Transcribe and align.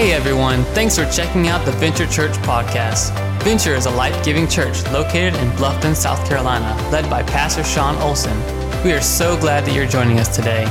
Hey 0.00 0.12
everyone, 0.12 0.64
thanks 0.72 0.96
for 0.96 1.04
checking 1.10 1.48
out 1.48 1.66
the 1.66 1.72
Venture 1.72 2.06
Church 2.06 2.32
podcast. 2.38 3.12
Venture 3.42 3.74
is 3.74 3.84
a 3.84 3.90
life 3.90 4.24
giving 4.24 4.48
church 4.48 4.82
located 4.84 5.34
in 5.34 5.50
Bluffton, 5.50 5.94
South 5.94 6.26
Carolina, 6.26 6.74
led 6.90 7.10
by 7.10 7.22
Pastor 7.22 7.62
Sean 7.62 7.96
Olson. 7.96 8.34
We 8.82 8.92
are 8.92 9.02
so 9.02 9.38
glad 9.38 9.66
that 9.66 9.74
you're 9.74 9.84
joining 9.84 10.18
us 10.18 10.34
today. 10.34 10.62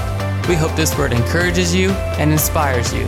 We 0.49 0.55
hope 0.55 0.75
this 0.75 0.97
word 0.97 1.13
encourages 1.13 1.75
you 1.75 1.91
and 2.17 2.31
inspires 2.31 2.91
you. 2.91 3.05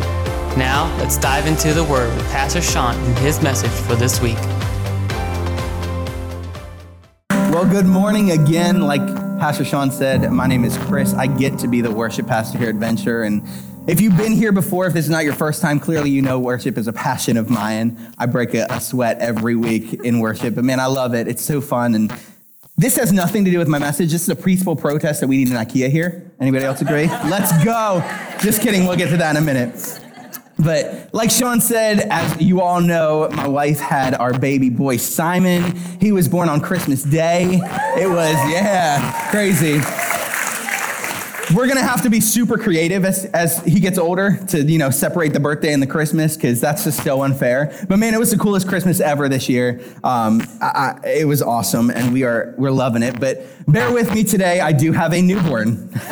Now, 0.56 0.96
let's 1.00 1.18
dive 1.18 1.48
into 1.48 1.74
the 1.74 1.84
word 1.84 2.16
with 2.16 2.26
Pastor 2.28 2.62
Sean 2.62 2.94
and 2.94 3.18
his 3.18 3.42
message 3.42 3.72
for 3.72 3.96
this 3.96 4.22
week. 4.22 4.38
Well, 7.50 7.66
good 7.66 7.88
morning 7.88 8.30
again. 8.30 8.82
Like 8.82 9.02
Pastor 9.40 9.66
Sean 9.66 9.90
said, 9.90 10.32
my 10.32 10.46
name 10.46 10.66
is 10.66 10.78
Chris. 10.78 11.16
I 11.16 11.26
get 11.26 11.58
to 11.58 11.68
be 11.68 11.82
the 11.82 11.90
worship 11.90 12.28
pastor 12.28 12.60
here 12.60 12.70
at 12.70 12.76
Venture. 12.76 13.24
And 13.24 13.42
if 13.88 14.00
you've 14.00 14.16
been 14.16 14.34
here 14.34 14.52
before, 14.52 14.86
if 14.86 14.94
this 14.94 15.06
is 15.06 15.10
not 15.10 15.24
your 15.24 15.34
first 15.34 15.62
time, 15.62 15.80
clearly 15.80 16.12
you 16.12 16.22
know 16.22 16.40
worship 16.40 16.78
is 16.78 16.88
a 16.88 16.94
passion 16.94 17.36
of 17.36 17.50
mine. 17.50 17.98
I 18.18 18.28
break 18.28 18.54
a, 18.54 18.68
a 18.70 18.80
sweat 18.80 19.18
every 19.20 19.56
week 19.56 19.94
in 19.94 20.20
worship, 20.20 20.56
but 20.56 20.64
man, 20.64 20.80
I 20.80 20.86
love 20.86 21.16
it. 21.16 21.28
It's 21.28 21.42
so 21.42 21.62
fun. 21.62 21.96
And 21.96 22.14
this 22.78 22.96
has 22.98 23.12
nothing 23.12 23.44
to 23.46 23.52
do 23.52 23.58
with 23.58 23.68
my 23.68 23.80
message. 23.80 24.12
This 24.12 24.24
is 24.24 24.30
a 24.30 24.36
peaceful 24.36 24.76
protest 24.76 25.22
that 25.22 25.28
we 25.28 25.38
need 25.38 25.50
in 25.50 25.56
IKEA 25.56 25.90
here. 25.90 26.32
Anybody 26.40 26.64
else 26.64 26.82
agree? 26.82 27.08
Let's 27.08 27.52
go. 27.64 28.02
Just 28.40 28.62
kidding. 28.62 28.86
We'll 28.86 28.98
get 28.98 29.10
to 29.10 29.18
that 29.18 29.36
in 29.36 29.42
a 29.42 29.46
minute. 29.46 30.00
But 30.60 31.10
like 31.12 31.32
Sean 31.32 31.60
said, 31.60 32.08
as 32.12 32.40
you 32.40 32.62
all 32.62 32.82
know, 32.82 33.30
my 33.32 33.48
wife 33.48 33.80
had 33.80 34.14
our 34.14 34.38
baby 34.38 34.70
boy 34.70 34.98
Simon. 34.98 35.76
He 36.00 36.12
was 36.12 36.28
born 36.28 36.50
on 36.50 36.62
Christmas 36.62 37.04
Day. 37.04 37.60
It 37.98 38.08
was, 38.08 38.36
yeah, 38.52 39.30
crazy 39.32 39.82
we're 41.54 41.68
gonna 41.68 41.82
have 41.82 42.02
to 42.04 42.10
be 42.10 42.22
super 42.22 42.58
creative 42.58 43.04
as, 43.04 43.26
as 43.26 43.64
he 43.66 43.80
gets 43.80 43.98
older 43.98 44.38
to 44.48 44.64
you 44.64 44.78
know 44.78 44.90
separate 44.90 45.34
the 45.34 45.40
birthday 45.40 45.74
and 45.74 45.82
the 45.82 45.88
Christmas 45.88 46.36
because 46.36 46.62
that's 46.62 46.84
just 46.84 47.04
so 47.04 47.24
unfair. 47.24 47.74
But 47.88 47.98
man, 47.98 48.14
it 48.14 48.20
was 48.20 48.32
the 48.32 48.38
coolest 48.38 48.68
Christmas 48.68 49.00
ever 49.00 49.28
this 49.28 49.50
year. 49.50 49.82
Um, 50.04 50.42
I, 50.62 51.00
I, 51.04 51.08
it 51.08 51.28
was 51.28 51.42
awesome, 51.42 51.90
and 51.90 52.14
we 52.14 52.24
are 52.24 52.54
we're 52.58 52.72
loving 52.72 53.04
it. 53.04 53.20
But 53.20 53.46
bear 53.68 53.92
with 53.92 54.14
me 54.14 54.24
today. 54.24 54.60
I 54.60 54.72
do 54.72 54.92
have 54.92 55.14
a 55.14 55.22
newborn, 55.22 55.90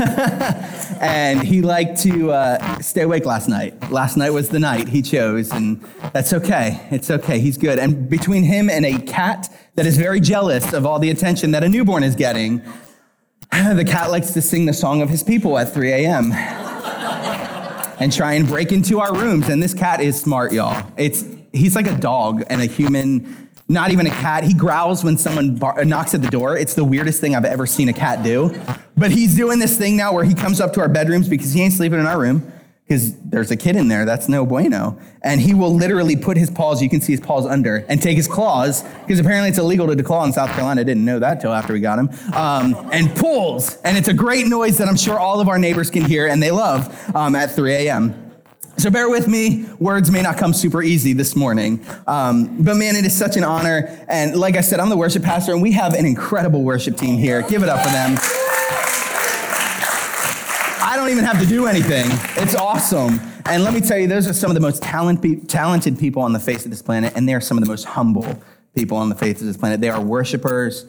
and 0.99 1.41
he 1.43 1.61
liked 1.61 2.01
to 2.01 2.31
uh, 2.31 2.79
stay 2.79 3.01
awake 3.01 3.25
last 3.25 3.47
night. 3.47 3.91
Last 3.91 4.17
night 4.17 4.31
was 4.31 4.49
the 4.49 4.59
night 4.59 4.87
he 4.87 5.01
chose, 5.01 5.51
and 5.51 5.81
that's 6.13 6.33
okay. 6.33 6.85
It's 6.91 7.09
okay. 7.09 7.39
He's 7.39 7.57
good. 7.57 7.79
And 7.79 8.09
between 8.09 8.43
him 8.43 8.69
and 8.69 8.85
a 8.85 8.99
cat 8.99 9.53
that 9.75 9.85
is 9.85 9.97
very 9.97 10.19
jealous 10.19 10.73
of 10.73 10.85
all 10.85 10.99
the 10.99 11.09
attention 11.09 11.51
that 11.51 11.63
a 11.63 11.69
newborn 11.69 12.03
is 12.03 12.15
getting 12.15 12.61
the 13.73 13.85
cat 13.85 14.11
likes 14.11 14.31
to 14.31 14.41
sing 14.41 14.65
the 14.65 14.73
song 14.73 15.01
of 15.01 15.09
his 15.09 15.23
people 15.23 15.57
at 15.57 15.73
3 15.73 15.91
a.m. 15.91 16.31
and 17.99 18.13
try 18.13 18.33
and 18.33 18.47
break 18.47 18.71
into 18.71 18.99
our 18.99 19.13
rooms. 19.13 19.49
And 19.49 19.61
this 19.61 19.73
cat 19.73 20.01
is 20.01 20.19
smart, 20.19 20.51
y'all. 20.53 20.85
It's 20.97 21.25
he's 21.51 21.75
like 21.75 21.87
a 21.87 21.97
dog 21.97 22.43
and 22.49 22.61
a 22.61 22.65
human, 22.65 23.49
not 23.67 23.91
even 23.91 24.05
a 24.05 24.11
cat. 24.11 24.43
He 24.43 24.53
growls 24.53 25.03
when 25.03 25.17
someone 25.17 25.55
bar- 25.55 25.83
knocks 25.83 26.13
at 26.13 26.21
the 26.21 26.29
door. 26.29 26.57
It's 26.57 26.75
the 26.75 26.85
weirdest 26.85 27.21
thing 27.21 27.35
I've 27.35 27.45
ever 27.45 27.65
seen 27.65 27.89
a 27.89 27.93
cat 27.93 28.23
do. 28.23 28.55
But 28.95 29.11
he's 29.11 29.35
doing 29.35 29.57
this 29.57 29.77
thing 29.77 29.97
now 29.97 30.13
where 30.13 30.23
he 30.23 30.35
comes 30.35 30.61
up 30.61 30.73
to 30.73 30.81
our 30.81 30.89
bedrooms 30.89 31.27
because 31.27 31.51
he 31.51 31.63
ain't 31.63 31.73
sleeping 31.73 31.99
in 31.99 32.05
our 32.05 32.19
room 32.19 32.51
because 32.89 33.15
there's 33.19 33.51
a 33.51 33.55
kid 33.55 33.75
in 33.75 33.87
there. 33.87 34.03
That's 34.03 34.27
no 34.27 34.47
bueno. 34.47 34.97
And 35.21 35.39
he 35.39 35.53
will 35.53 35.71
literally 35.71 36.15
put 36.15 36.37
his 36.37 36.49
paws, 36.49 36.81
you 36.81 36.89
can 36.89 37.01
see 37.01 37.13
his 37.13 37.21
paws 37.21 37.45
under, 37.45 37.85
and 37.87 38.01
take 38.01 38.17
his 38.17 38.27
claws, 38.27 38.81
because 39.01 39.19
apparently 39.19 39.49
it's 39.49 39.59
illegal 39.59 39.85
to 39.85 39.95
declaw 39.95 40.25
in 40.25 40.33
South 40.33 40.49
Carolina. 40.49 40.83
Didn't 40.83 41.05
know 41.05 41.19
that 41.19 41.39
till 41.39 41.53
after 41.53 41.71
we 41.71 41.81
got 41.81 41.99
him. 41.99 42.09
Um, 42.33 42.89
and 42.91 43.15
pulls. 43.15 43.75
And 43.83 43.95
it's 43.95 44.07
a 44.07 44.13
great 44.13 44.47
noise 44.47 44.79
that 44.79 44.87
I'm 44.87 44.97
sure 44.97 45.19
all 45.19 45.39
of 45.39 45.47
our 45.47 45.59
neighbors 45.59 45.91
can 45.91 46.03
hear 46.03 46.27
and 46.27 46.41
they 46.41 46.49
love 46.49 47.15
um, 47.15 47.35
at 47.35 47.51
3 47.51 47.73
a.m. 47.73 48.25
So 48.77 48.89
bear 48.89 49.07
with 49.07 49.27
me. 49.27 49.65
Words 49.77 50.09
may 50.09 50.23
not 50.23 50.37
come 50.37 50.51
super 50.51 50.81
easy 50.81 51.13
this 51.13 51.35
morning. 51.35 51.85
Um, 52.07 52.63
but 52.63 52.75
man, 52.75 52.95
it 52.95 53.05
is 53.05 53.15
such 53.15 53.37
an 53.37 53.43
honor. 53.43 54.03
And 54.07 54.35
like 54.35 54.55
I 54.55 54.61
said, 54.61 54.79
I'm 54.79 54.89
the 54.89 54.97
worship 54.97 55.21
pastor, 55.21 55.51
and 55.51 55.61
we 55.61 55.73
have 55.73 55.93
an 55.93 56.05
incredible 56.05 56.63
worship 56.63 56.97
team 56.97 57.19
here. 57.19 57.43
Give 57.43 57.61
it 57.61 57.69
up 57.69 57.83
for 57.83 57.89
them 57.89 58.38
don't 61.09 61.17
even 61.17 61.25
have 61.27 61.41
to 61.41 61.49
do 61.49 61.65
anything. 61.65 62.05
It's 62.35 62.55
awesome. 62.55 63.19
And 63.47 63.63
let 63.63 63.73
me 63.73 63.81
tell 63.81 63.97
you, 63.97 64.05
those 64.05 64.27
are 64.27 64.33
some 64.33 64.51
of 64.51 64.53
the 64.53 64.61
most 64.61 64.83
talent, 64.83 65.49
talented 65.49 65.97
people 65.97 66.21
on 66.21 66.33
the 66.33 66.39
face 66.39 66.65
of 66.65 66.71
this 66.71 66.83
planet, 66.83 67.13
and 67.15 67.27
they 67.27 67.33
are 67.33 67.41
some 67.41 67.57
of 67.57 67.63
the 67.63 67.69
most 67.69 67.85
humble 67.85 68.39
people 68.75 68.95
on 68.95 69.09
the 69.09 69.15
face 69.15 69.41
of 69.41 69.47
this 69.47 69.57
planet. 69.57 69.81
They 69.81 69.89
are 69.89 69.99
worshipers 69.99 70.85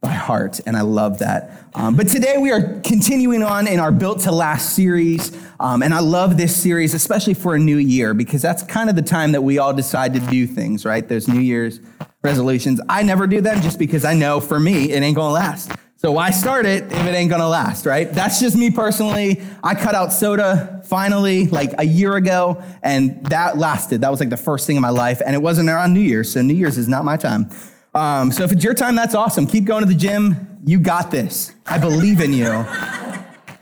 by 0.00 0.12
heart, 0.12 0.60
and 0.64 0.74
I 0.74 0.80
love 0.80 1.18
that. 1.18 1.50
Um, 1.74 1.96
but 1.96 2.08
today 2.08 2.38
we 2.38 2.50
are 2.50 2.80
continuing 2.80 3.42
on 3.42 3.66
in 3.66 3.78
our 3.78 3.92
Built 3.92 4.20
to 4.20 4.32
Last 4.32 4.74
series, 4.74 5.36
um, 5.60 5.82
and 5.82 5.92
I 5.92 6.00
love 6.00 6.38
this 6.38 6.56
series, 6.56 6.94
especially 6.94 7.34
for 7.34 7.54
a 7.54 7.58
new 7.58 7.76
year, 7.76 8.14
because 8.14 8.40
that's 8.40 8.62
kind 8.62 8.88
of 8.88 8.96
the 8.96 9.02
time 9.02 9.32
that 9.32 9.42
we 9.42 9.58
all 9.58 9.74
decide 9.74 10.14
to 10.14 10.20
do 10.20 10.46
things, 10.46 10.86
right? 10.86 11.06
Those 11.06 11.28
New 11.28 11.40
Year's 11.40 11.78
resolutions. 12.22 12.80
I 12.88 13.02
never 13.02 13.26
do 13.26 13.42
them 13.42 13.60
just 13.60 13.78
because 13.78 14.06
I 14.06 14.14
know 14.14 14.40
for 14.40 14.58
me 14.58 14.92
it 14.92 15.02
ain't 15.02 15.16
gonna 15.16 15.34
last. 15.34 15.70
So 16.02 16.10
why 16.10 16.32
start 16.32 16.66
it 16.66 16.82
if 16.86 17.06
it 17.06 17.14
ain't 17.14 17.30
gonna 17.30 17.48
last, 17.48 17.86
right? 17.86 18.12
That's 18.12 18.40
just 18.40 18.56
me 18.56 18.72
personally. 18.72 19.40
I 19.62 19.76
cut 19.76 19.94
out 19.94 20.12
soda 20.12 20.82
finally 20.86 21.46
like 21.46 21.74
a 21.78 21.84
year 21.84 22.16
ago, 22.16 22.60
and 22.82 23.24
that 23.26 23.56
lasted. 23.56 24.00
That 24.00 24.10
was 24.10 24.18
like 24.18 24.28
the 24.28 24.36
first 24.36 24.66
thing 24.66 24.74
in 24.74 24.82
my 24.82 24.90
life, 24.90 25.22
and 25.24 25.32
it 25.32 25.38
wasn't 25.38 25.68
around 25.68 25.94
New 25.94 26.00
Year's, 26.00 26.32
so 26.32 26.42
New 26.42 26.54
Year's 26.54 26.76
is 26.76 26.88
not 26.88 27.04
my 27.04 27.16
time. 27.16 27.50
Um, 27.94 28.32
so 28.32 28.42
if 28.42 28.50
it's 28.50 28.64
your 28.64 28.74
time, 28.74 28.96
that's 28.96 29.14
awesome. 29.14 29.46
Keep 29.46 29.64
going 29.64 29.84
to 29.84 29.88
the 29.88 29.94
gym. 29.94 30.58
You 30.64 30.80
got 30.80 31.12
this. 31.12 31.54
I 31.66 31.78
believe 31.78 32.20
in 32.20 32.32
you. 32.32 32.66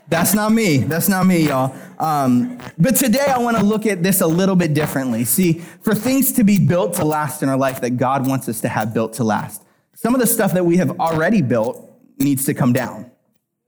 That's 0.07 0.33
not 0.33 0.51
me. 0.51 0.77
That's 0.77 1.07
not 1.07 1.27
me, 1.27 1.47
y'all. 1.47 1.75
Um, 1.99 2.57
but 2.79 2.95
today 2.95 3.25
I 3.27 3.37
want 3.37 3.57
to 3.57 3.63
look 3.63 3.85
at 3.85 4.01
this 4.01 4.19
a 4.21 4.27
little 4.27 4.55
bit 4.55 4.73
differently. 4.73 5.25
See, 5.25 5.59
for 5.83 5.93
things 5.93 6.31
to 6.31 6.43
be 6.43 6.57
built 6.57 6.95
to 6.95 7.05
last 7.05 7.43
in 7.43 7.49
our 7.49 7.57
life 7.57 7.81
that 7.81 7.97
God 7.97 8.25
wants 8.25 8.49
us 8.49 8.61
to 8.61 8.67
have 8.67 8.95
built 8.95 9.13
to 9.13 9.23
last, 9.23 9.61
some 9.93 10.15
of 10.15 10.19
the 10.19 10.25
stuff 10.25 10.53
that 10.53 10.65
we 10.65 10.77
have 10.77 10.99
already 10.99 11.43
built 11.43 11.89
needs 12.23 12.45
to 12.45 12.53
come 12.53 12.73
down, 12.73 13.11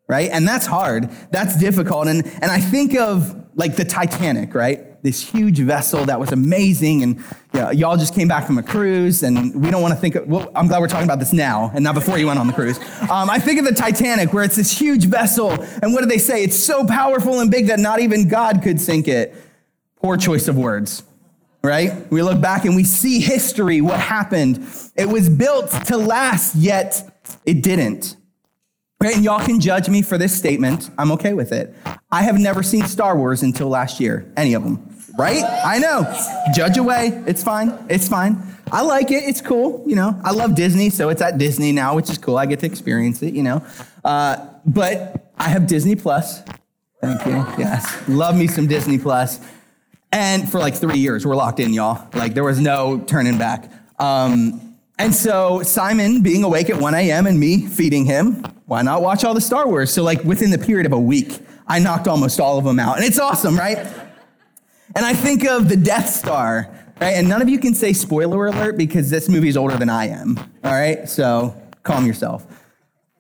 right? 0.08 0.30
And 0.32 0.48
that's 0.48 0.66
hard. 0.66 1.10
That's 1.32 1.58
difficult. 1.60 2.08
And, 2.08 2.26
and 2.26 2.46
I 2.46 2.60
think 2.60 2.96
of 2.96 3.48
like 3.56 3.76
the 3.76 3.86
Titanic, 3.86 4.56
right? 4.56 5.02
This 5.04 5.22
huge 5.22 5.60
vessel 5.60 6.06
that 6.06 6.20
was 6.20 6.32
amazing. 6.32 7.04
And 7.04 7.18
you 7.54 7.60
know, 7.60 7.72
y'all 7.72 7.98
just 7.98 8.16
came 8.16 8.28
back 8.28 8.48
from 8.48 8.58
a 8.58 8.64
cruise, 8.64 9.22
and 9.22 9.62
we 9.62 9.70
don't 9.70 9.82
want 9.82 9.94
to 9.94 10.00
think 10.00 10.16
of, 10.16 10.28
well, 10.28 10.52
I'm 10.56 10.68
glad 10.68 10.80
we're 10.80 10.88
talking 10.88 11.08
about 11.08 11.20
this 11.20 11.34
now 11.34 11.72
and 11.74 11.84
not 11.84 11.94
before 11.94 12.18
you 12.18 12.28
went 12.28 12.40
on 12.40 12.48
the 12.48 12.54
cruise. 12.54 12.78
Um, 13.10 13.30
I 13.30 13.40
think 13.40 13.60
of 13.60 13.66
the 13.66 13.74
Titanic, 13.74 14.34
where 14.34 14.44
it's 14.44 14.56
this 14.56 14.78
huge 14.78 15.06
vessel. 15.06 15.52
And 15.52 15.94
what 15.94 16.02
do 16.02 16.06
they 16.08 16.18
say? 16.18 16.44
It's 16.44 16.56
so 16.56 16.86
powerful 16.86 17.42
and 17.42 17.52
big 17.52 17.68
that 17.68 17.80
not 17.80 18.00
even 18.00 18.28
God 18.28 18.62
could 18.64 18.80
sink 18.80 19.08
it. 19.08 19.36
Poor 20.02 20.18
choice 20.18 20.48
of 20.48 20.58
words 20.58 21.04
right? 21.64 22.12
We 22.12 22.22
look 22.22 22.42
back 22.42 22.66
and 22.66 22.76
we 22.76 22.84
see 22.84 23.22
history, 23.22 23.80
what 23.80 24.00
happened. 24.00 24.68
It 24.96 25.08
was 25.08 25.30
built 25.30 25.72
to 25.86 25.98
last, 25.98 26.56
yet 26.56 27.10
it 27.46 27.64
didn't. 27.64 28.18
And 29.04 29.24
y'all 29.24 29.44
can 29.46 29.60
judge 29.60 29.90
me 29.90 30.02
for 30.02 30.18
this 30.18 30.36
statement. 30.36 30.90
I'm 30.98 31.12
okay 31.14 31.34
with 31.34 31.52
it. 31.52 31.76
I 32.12 32.22
have 32.22 32.40
never 32.40 32.64
seen 32.64 32.86
Star 32.86 33.18
Wars 33.18 33.44
until 33.44 33.68
last 33.68 34.00
year, 34.00 34.32
any 34.38 34.54
of 34.54 34.64
them. 34.64 34.90
Right? 35.18 35.44
I 35.44 35.78
know. 35.80 36.04
Judge 36.56 36.78
away. 36.78 37.24
It's 37.28 37.44
fine. 37.44 37.78
It's 37.90 38.08
fine. 38.08 38.42
I 38.72 38.82
like 38.82 39.12
it. 39.12 39.24
It's 39.24 39.42
cool. 39.42 39.84
You 39.86 39.96
know, 39.96 40.20
I 40.24 40.32
love 40.32 40.56
Disney, 40.56 40.90
so 40.90 41.10
it's 41.10 41.22
at 41.22 41.38
Disney 41.38 41.72
now, 41.72 41.96
which 41.96 42.10
is 42.10 42.18
cool. 42.18 42.38
I 42.38 42.46
get 42.46 42.60
to 42.62 42.66
experience 42.66 43.22
it, 43.22 43.34
you 43.34 43.44
know. 43.44 43.64
Uh, 44.04 44.38
but 44.66 45.32
I 45.38 45.50
have 45.50 45.68
Disney 45.68 45.96
Plus. 45.96 46.42
Thank 47.02 47.26
you. 47.26 47.34
Yes. 47.60 48.08
Love 48.08 48.36
me 48.36 48.48
some 48.48 48.66
Disney 48.66 48.98
Plus. 48.98 49.40
And 50.12 50.50
for 50.50 50.60
like 50.60 50.76
three 50.76 51.00
years, 51.00 51.26
we're 51.26 51.36
locked 51.36 51.60
in, 51.60 51.74
y'all. 51.74 52.08
Like 52.14 52.34
there 52.34 52.44
was 52.44 52.60
no 52.60 53.00
turning 53.06 53.38
back. 53.38 53.72
Um, 54.00 54.78
and 54.98 55.14
so 55.14 55.64
Simon 55.64 56.22
being 56.22 56.44
awake 56.44 56.70
at 56.70 56.80
1 56.80 56.94
a.m. 56.94 57.28
and 57.28 57.40
me 57.40 57.66
feeding 57.66 58.06
him, 58.06 58.46
why 58.66 58.82
not 58.82 59.02
watch 59.02 59.24
all 59.24 59.34
the 59.34 59.42
Star 59.42 59.68
Wars? 59.68 59.92
So, 59.92 60.04
like 60.04 60.24
within 60.24 60.52
the 60.52 60.58
period 60.58 60.86
of 60.86 60.94
a 60.94 61.00
week, 61.00 61.40
I 61.68 61.80
knocked 61.80 62.08
almost 62.08 62.40
all 62.40 62.58
of 62.58 62.64
them 62.64 62.80
out. 62.80 62.98
And 62.98 63.06
it's 63.06 63.20
awesome, 63.20 63.58
right? 63.58 63.78
And 64.96 65.06
I 65.06 65.14
think 65.14 65.46
of 65.46 65.70
the 65.70 65.78
Death 65.78 66.10
Star, 66.10 66.74
right? 67.02 67.12
And 67.12 67.28
none 67.28 67.42
of 67.42 67.50
you 67.50 67.58
can 67.58 67.74
say 67.74 67.94
spoiler 67.94 68.48
alert 68.48 68.78
because 68.78 69.10
this 69.10 69.28
movie 69.28 69.50
is 69.50 69.58
older 69.58 69.78
than 69.78 69.90
I 69.90 70.08
am, 70.08 70.38
all 70.64 70.72
right? 70.72 71.08
So 71.10 71.60
calm 71.84 72.06
yourself. 72.06 72.46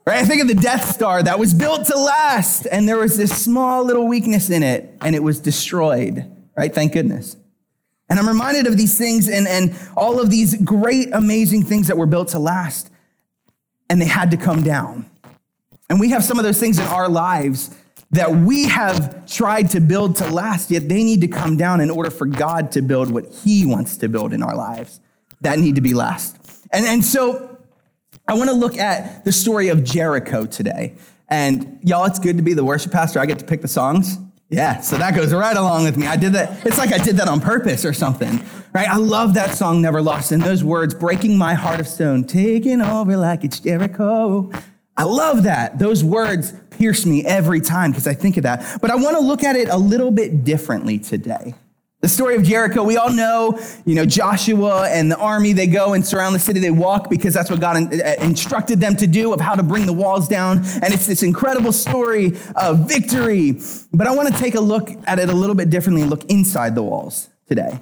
Right? 0.05 0.17
I 0.17 0.25
think 0.25 0.41
of 0.41 0.49
the 0.49 0.55
Death 0.55 0.93
Star 0.93 1.23
that 1.23 1.39
was 1.39 1.53
built 1.53 1.85
to 1.87 1.97
last, 1.97 2.67
and 2.69 2.87
there 2.89 2.97
was 2.97 3.17
this 3.17 3.41
small 3.41 3.85
little 3.85 4.05
weakness 4.05 4.49
in 4.49 4.61
it, 4.61 4.93
and 4.99 5.15
it 5.15 5.23
was 5.23 5.39
destroyed, 5.39 6.29
right? 6.57 6.73
Thank 6.73 6.91
goodness. 6.91 7.37
And 8.09 8.19
I'm 8.19 8.27
reminded 8.27 8.67
of 8.67 8.77
these 8.77 8.97
things 8.97 9.29
and, 9.29 9.47
and 9.47 9.73
all 9.95 10.19
of 10.19 10.29
these 10.29 10.55
great, 10.61 11.09
amazing 11.13 11.63
things 11.63 11.87
that 11.87 11.97
were 11.97 12.05
built 12.05 12.27
to 12.29 12.39
last, 12.39 12.91
and 13.89 14.01
they 14.01 14.05
had 14.05 14.29
to 14.31 14.37
come 14.37 14.61
down. 14.61 15.09
And 15.89 15.99
we 15.99 16.09
have 16.09 16.23
some 16.23 16.39
of 16.39 16.45
those 16.45 16.59
things 16.59 16.79
in 16.79 16.85
our 16.85 17.09
lives 17.09 17.75
that 18.11 18.31
we 18.31 18.65
have 18.65 19.25
tried 19.25 19.71
to 19.71 19.79
build 19.79 20.15
to 20.17 20.29
last, 20.29 20.69
yet 20.69 20.87
they 20.87 21.03
need 21.03 21.21
to 21.21 21.27
come 21.27 21.57
down 21.57 21.81
in 21.81 21.89
order 21.89 22.11
for 22.11 22.25
God 22.25 22.71
to 22.73 22.81
build 22.81 23.11
what 23.11 23.25
He 23.43 23.65
wants 23.65 23.97
to 23.97 24.07
build 24.07 24.33
in 24.33 24.43
our 24.43 24.55
lives 24.55 24.99
that 25.41 25.59
need 25.59 25.75
to 25.75 25.81
be 25.81 25.93
last. 25.93 26.37
And, 26.71 26.85
and 26.85 27.03
so 27.03 27.57
I 28.27 28.33
want 28.33 28.49
to 28.49 28.55
look 28.55 28.77
at 28.77 29.25
the 29.25 29.31
story 29.31 29.67
of 29.69 29.83
Jericho 29.83 30.45
today. 30.45 30.95
And 31.27 31.79
y'all, 31.83 32.05
it's 32.05 32.19
good 32.19 32.37
to 32.37 32.43
be 32.43 32.53
the 32.53 32.63
worship 32.63 32.91
pastor. 32.91 33.19
I 33.19 33.25
get 33.25 33.39
to 33.39 33.45
pick 33.45 33.61
the 33.61 33.67
songs. 33.67 34.17
Yeah, 34.49 34.81
so 34.81 34.97
that 34.97 35.15
goes 35.15 35.33
right 35.33 35.57
along 35.57 35.85
with 35.85 35.97
me. 35.97 36.05
I 36.05 36.15
did 36.15 36.33
that. 36.33 36.65
It's 36.65 36.77
like 36.77 36.93
I 36.93 36.99
did 36.99 37.17
that 37.17 37.27
on 37.27 37.41
purpose 37.41 37.85
or 37.85 37.93
something, 37.93 38.43
right? 38.71 38.87
I 38.87 38.97
love 38.97 39.33
that 39.33 39.55
song, 39.55 39.81
Never 39.81 40.01
Lost. 40.01 40.31
And 40.31 40.43
those 40.43 40.63
words, 40.63 40.93
breaking 40.93 41.37
my 41.37 41.55
heart 41.55 41.79
of 41.79 41.87
stone, 41.87 42.23
taking 42.23 42.79
over 42.79 43.17
like 43.17 43.43
it's 43.43 43.59
Jericho. 43.59 44.51
I 44.95 45.03
love 45.03 45.43
that. 45.43 45.79
Those 45.79 46.03
words 46.03 46.53
pierce 46.69 47.05
me 47.05 47.25
every 47.25 47.61
time 47.61 47.91
because 47.91 48.07
I 48.07 48.13
think 48.13 48.37
of 48.37 48.43
that. 48.43 48.79
But 48.81 48.91
I 48.91 48.95
want 48.95 49.17
to 49.17 49.23
look 49.23 49.43
at 49.43 49.55
it 49.55 49.69
a 49.69 49.77
little 49.77 50.11
bit 50.11 50.43
differently 50.43 50.99
today. 50.99 51.55
The 52.01 52.09
story 52.09 52.35
of 52.35 52.43
Jericho, 52.43 52.83
we 52.83 52.97
all 52.97 53.13
know, 53.13 53.57
you 53.85 53.95
know, 53.95 54.05
Joshua 54.05 54.89
and 54.89 55.09
the 55.09 55.17
army, 55.17 55.53
they 55.53 55.67
go 55.67 55.93
and 55.93 56.05
surround 56.05 56.35
the 56.35 56.39
city. 56.39 56.59
They 56.59 56.69
walk 56.69 57.09
because 57.09 57.33
that's 57.33 57.49
what 57.49 57.61
God 57.61 57.77
uh, 57.77 58.15
instructed 58.19 58.81
them 58.81 58.97
to 58.97 59.07
do 59.07 59.31
of 59.33 59.39
how 59.39 59.55
to 59.55 59.63
bring 59.63 59.85
the 59.85 59.93
walls 59.93 60.27
down. 60.27 60.57
And 60.57 60.93
it's 60.93 61.07
this 61.07 61.23
incredible 61.23 61.71
story 61.71 62.33
of 62.57 62.89
victory. 62.89 63.57
But 63.93 64.07
I 64.07 64.13
want 64.13 64.33
to 64.33 64.37
take 64.37 64.55
a 64.55 64.59
look 64.59 64.89
at 65.07 65.17
it 65.17 65.29
a 65.29 65.33
little 65.33 65.55
bit 65.55 65.69
differently 65.69 66.01
and 66.01 66.11
look 66.11 66.25
inside 66.25 66.75
the 66.75 66.83
walls 66.83 67.29
today. 67.47 67.79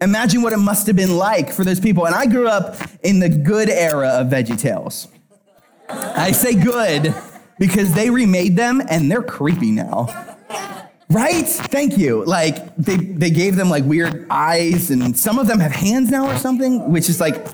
Imagine 0.00 0.42
what 0.42 0.52
it 0.52 0.58
must 0.58 0.88
have 0.88 0.96
been 0.96 1.16
like 1.16 1.52
for 1.52 1.62
those 1.62 1.78
people. 1.78 2.06
And 2.06 2.14
I 2.14 2.26
grew 2.26 2.48
up 2.48 2.74
in 3.04 3.20
the 3.20 3.28
good 3.28 3.68
era 3.68 4.08
of 4.08 4.26
VeggieTales. 4.26 5.06
I 6.16 6.32
say 6.32 6.54
good 6.54 7.14
because 7.58 7.92
they 7.94 8.10
remade 8.10 8.56
them 8.56 8.82
and 8.88 9.10
they're 9.10 9.22
creepy 9.22 9.70
now. 9.70 10.08
Right? 11.10 11.46
Thank 11.46 11.98
you. 11.98 12.24
Like 12.24 12.74
they, 12.76 12.96
they 12.96 13.30
gave 13.30 13.56
them 13.56 13.68
like 13.68 13.84
weird 13.84 14.26
eyes 14.30 14.90
and 14.90 15.18
some 15.18 15.38
of 15.38 15.48
them 15.48 15.58
have 15.60 15.72
hands 15.72 16.10
now 16.10 16.26
or 16.26 16.36
something, 16.38 16.90
which 16.90 17.08
is 17.08 17.20
like, 17.20 17.46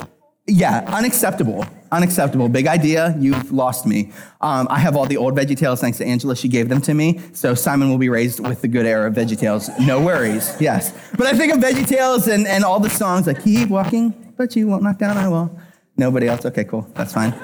yeah, 0.46 0.84
unacceptable. 0.88 1.66
Unacceptable. 1.90 2.48
Big 2.48 2.66
idea. 2.66 3.16
You've 3.18 3.50
lost 3.50 3.86
me. 3.86 4.12
Um, 4.40 4.68
I 4.70 4.78
have 4.78 4.94
all 4.96 5.06
the 5.06 5.16
old 5.16 5.34
VeggieTales 5.34 5.80
thanks 5.80 5.98
to 5.98 6.04
Angela. 6.04 6.36
She 6.36 6.48
gave 6.48 6.68
them 6.68 6.80
to 6.82 6.94
me. 6.94 7.20
So 7.32 7.54
Simon 7.54 7.88
will 7.88 7.98
be 7.98 8.08
raised 8.08 8.40
with 8.40 8.60
the 8.60 8.68
good 8.68 8.86
era 8.86 9.08
of 9.08 9.14
VeggieTales. 9.14 9.86
No 9.86 10.04
worries. 10.04 10.54
Yes. 10.60 10.92
But 11.16 11.26
I 11.26 11.32
think 11.36 11.52
of 11.52 11.60
VeggieTales 11.60 12.32
and, 12.32 12.46
and 12.46 12.64
all 12.64 12.78
the 12.78 12.90
songs 12.90 13.26
like 13.26 13.42
keep 13.42 13.70
walking, 13.70 14.34
but 14.36 14.54
you 14.54 14.68
won't 14.68 14.82
knock 14.82 14.98
down 14.98 15.16
I 15.16 15.28
will. 15.28 15.58
Nobody 15.96 16.28
else? 16.28 16.44
Okay, 16.44 16.64
cool. 16.64 16.86
That's 16.94 17.14
fine. 17.14 17.34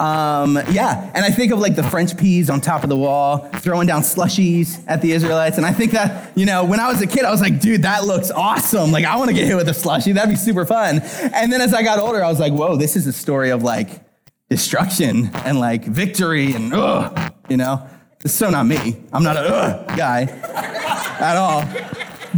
Um, 0.00 0.58
yeah, 0.70 1.10
and 1.14 1.26
I 1.26 1.30
think 1.30 1.52
of 1.52 1.58
like 1.58 1.76
the 1.76 1.82
French 1.82 2.16
peas 2.16 2.48
on 2.48 2.62
top 2.62 2.84
of 2.84 2.88
the 2.88 2.96
wall, 2.96 3.50
throwing 3.56 3.86
down 3.86 4.00
slushies 4.00 4.82
at 4.86 5.02
the 5.02 5.12
Israelites. 5.12 5.58
And 5.58 5.66
I 5.66 5.74
think 5.74 5.92
that, 5.92 6.32
you 6.38 6.46
know, 6.46 6.64
when 6.64 6.80
I 6.80 6.88
was 6.88 7.02
a 7.02 7.06
kid, 7.06 7.26
I 7.26 7.30
was 7.30 7.42
like, 7.42 7.60
dude, 7.60 7.82
that 7.82 8.04
looks 8.04 8.30
awesome. 8.30 8.92
Like, 8.92 9.04
I 9.04 9.16
want 9.16 9.28
to 9.28 9.34
get 9.34 9.44
hit 9.44 9.56
with 9.56 9.68
a 9.68 9.72
slushie. 9.72 10.14
That'd 10.14 10.30
be 10.30 10.36
super 10.36 10.64
fun. 10.64 11.02
And 11.34 11.52
then 11.52 11.60
as 11.60 11.74
I 11.74 11.82
got 11.82 11.98
older, 11.98 12.24
I 12.24 12.30
was 12.30 12.40
like, 12.40 12.54
whoa, 12.54 12.76
this 12.76 12.96
is 12.96 13.06
a 13.06 13.12
story 13.12 13.50
of 13.50 13.62
like 13.62 14.02
destruction 14.48 15.30
and 15.34 15.60
like 15.60 15.84
victory 15.84 16.54
and 16.54 16.72
ugh, 16.72 17.34
you 17.50 17.58
know? 17.58 17.86
It's 18.24 18.32
so 18.32 18.48
not 18.48 18.64
me. 18.64 19.02
I'm 19.12 19.22
not 19.22 19.36
a 19.36 19.40
ugh 19.40 19.98
guy 19.98 20.22
at 20.22 21.36
all. 21.36 21.62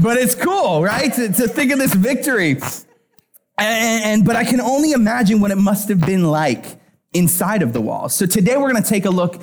But 0.02 0.16
it's 0.16 0.34
cool, 0.34 0.82
right? 0.82 1.12
To, 1.14 1.28
to 1.28 1.46
think 1.46 1.70
of 1.70 1.78
this 1.78 1.94
victory. 1.94 2.56
And, 3.56 4.04
and, 4.04 4.24
but 4.24 4.34
I 4.34 4.42
can 4.42 4.60
only 4.60 4.90
imagine 4.90 5.40
what 5.40 5.52
it 5.52 5.58
must 5.58 5.88
have 5.90 6.00
been 6.00 6.24
like 6.24 6.81
inside 7.12 7.62
of 7.62 7.72
the 7.72 7.80
walls. 7.80 8.14
So 8.14 8.26
today 8.26 8.56
we're 8.56 8.70
going 8.70 8.82
to 8.82 8.88
take 8.88 9.04
a 9.04 9.10
look 9.10 9.40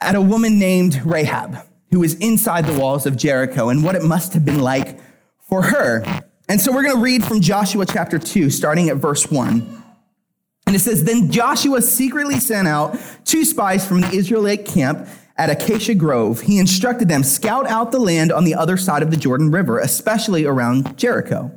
at 0.00 0.14
a 0.14 0.20
woman 0.20 0.58
named 0.58 1.00
Rahab 1.04 1.58
who 1.90 2.02
is 2.02 2.14
inside 2.16 2.66
the 2.66 2.78
walls 2.78 3.06
of 3.06 3.16
Jericho 3.16 3.68
and 3.68 3.82
what 3.84 3.94
it 3.94 4.02
must 4.02 4.34
have 4.34 4.44
been 4.44 4.60
like 4.60 4.98
for 5.40 5.62
her. 5.62 6.04
And 6.48 6.60
so 6.60 6.72
we're 6.72 6.82
going 6.82 6.96
to 6.96 7.02
read 7.02 7.24
from 7.24 7.40
Joshua 7.40 7.86
chapter 7.86 8.18
2, 8.18 8.50
starting 8.50 8.88
at 8.88 8.96
verse 8.96 9.30
1. 9.30 9.82
And 10.66 10.74
it 10.74 10.80
says, 10.80 11.04
Then 11.04 11.30
Joshua 11.30 11.80
secretly 11.80 12.40
sent 12.40 12.66
out 12.66 12.98
two 13.24 13.44
spies 13.44 13.86
from 13.86 14.00
the 14.00 14.10
Israelite 14.10 14.64
camp 14.64 15.08
at 15.36 15.50
Acacia 15.50 15.94
Grove. 15.94 16.40
He 16.40 16.58
instructed 16.58 17.08
them, 17.08 17.22
Scout 17.22 17.66
out 17.66 17.92
the 17.92 17.98
land 17.98 18.32
on 18.32 18.44
the 18.44 18.54
other 18.54 18.76
side 18.76 19.02
of 19.02 19.10
the 19.10 19.16
Jordan 19.16 19.50
River, 19.50 19.78
especially 19.78 20.44
around 20.44 20.96
Jericho. 20.96 21.52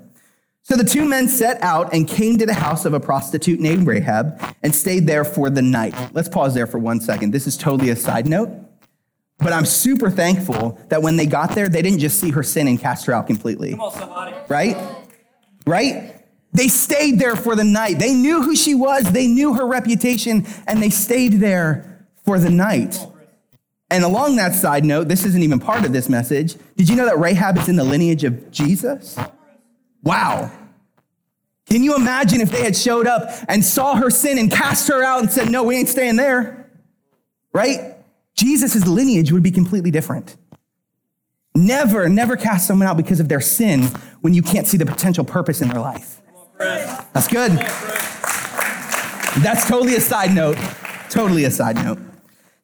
So 0.70 0.76
the 0.76 0.84
two 0.84 1.04
men 1.06 1.28
set 1.28 1.60
out 1.64 1.96
and 1.96 2.08
came 2.08 2.38
to 2.38 2.46
the 2.46 2.54
house 2.54 2.86
of 2.86 2.94
a 2.94 3.00
prostitute 3.00 3.60
named 3.60 3.88
Rahab 3.88 4.40
and 4.62 4.74
stayed 4.74 5.08
there 5.08 5.26
for 5.26 5.50
the 5.50 5.64
night. 5.64 5.96
Let's 6.14 6.30
pause 6.30 6.54
there 6.54 6.68
for 6.68 6.78
one 6.78 7.00
second. 7.00 7.32
This 7.32 7.48
is 7.48 7.58
totally 7.58 7.90
a 7.90 7.96
side 7.96 8.28
note, 8.28 8.52
but 9.40 9.52
I'm 9.52 9.66
super 9.66 10.12
thankful 10.12 10.80
that 10.90 11.02
when 11.02 11.16
they 11.16 11.26
got 11.26 11.56
there, 11.56 11.70
they 11.70 11.82
didn't 11.82 11.98
just 11.98 12.20
see 12.20 12.30
her 12.30 12.44
sin 12.44 12.68
and 12.68 12.80
cast 12.80 13.08
her 13.08 13.14
out 13.14 13.26
completely. 13.26 13.72
Come 13.72 13.82
on, 13.82 13.92
somebody. 13.94 14.36
Right? 14.48 14.78
Right? 15.66 16.24
They 16.54 16.68
stayed 16.68 17.18
there 17.18 17.36
for 17.36 17.56
the 17.56 17.64
night. 17.64 17.98
They 17.98 18.14
knew 18.14 18.44
who 18.44 18.56
she 18.56 18.76
was, 18.76 19.12
they 19.12 19.26
knew 19.26 19.56
her 19.56 19.66
reputation, 19.66 20.46
and 20.68 20.84
they 20.84 20.92
stayed 20.92 21.40
there 21.40 22.06
for 22.26 22.38
the 22.38 22.52
night. 22.52 22.96
And 23.90 24.04
along 24.04 24.36
that 24.36 24.54
side 24.54 24.86
note, 24.86 25.08
this 25.08 25.26
isn't 25.26 25.42
even 25.42 25.60
part 25.60 25.84
of 25.84 25.94
this 25.94 26.08
message. 26.10 26.58
Did 26.78 26.90
you 26.90 26.96
know 26.96 27.06
that 27.06 27.18
Rahab 27.18 27.58
is 27.58 27.70
in 27.70 27.76
the 27.76 27.84
lineage 27.84 28.24
of 28.24 28.52
Jesus? 28.52 29.18
Wow. 30.04 30.52
Can 31.70 31.84
you 31.84 31.96
imagine 31.96 32.42
if 32.42 32.52
they 32.52 32.64
had 32.64 32.76
showed 32.76 33.06
up 33.06 33.30
and 33.48 33.64
saw 33.64 33.96
her 33.96 34.10
sin 34.10 34.38
and 34.38 34.52
cast 34.52 34.88
her 34.88 35.04
out 35.04 35.20
and 35.20 35.32
said, 35.32 35.52
No, 35.52 35.64
we 35.64 35.78
ain't 35.78 35.90
staying 35.90 36.16
there? 36.16 36.70
Right? 37.54 37.96
Jesus' 38.36 38.88
lineage 38.88 39.32
would 39.32 39.44
be 39.44 39.52
completely 39.52 39.92
different. 39.92 40.38
Never, 41.56 42.08
never 42.08 42.38
cast 42.38 42.68
someone 42.68 42.88
out 42.88 42.98
because 42.98 43.20
of 43.20 43.28
their 43.28 43.42
sin 43.42 43.84
when 44.22 44.34
you 44.34 44.42
can't 44.42 44.66
see 44.66 44.78
the 44.78 44.86
potential 44.86 45.26
purpose 45.26 45.62
in 45.62 45.68
their 45.68 45.82
life. 45.82 46.22
That's 46.58 47.28
good. 47.28 47.52
That's 49.44 49.68
totally 49.68 49.96
a 49.96 50.02
side 50.02 50.34
note. 50.34 50.58
Totally 51.10 51.46
a 51.46 51.52
side 51.52 51.76
note. 51.76 52.00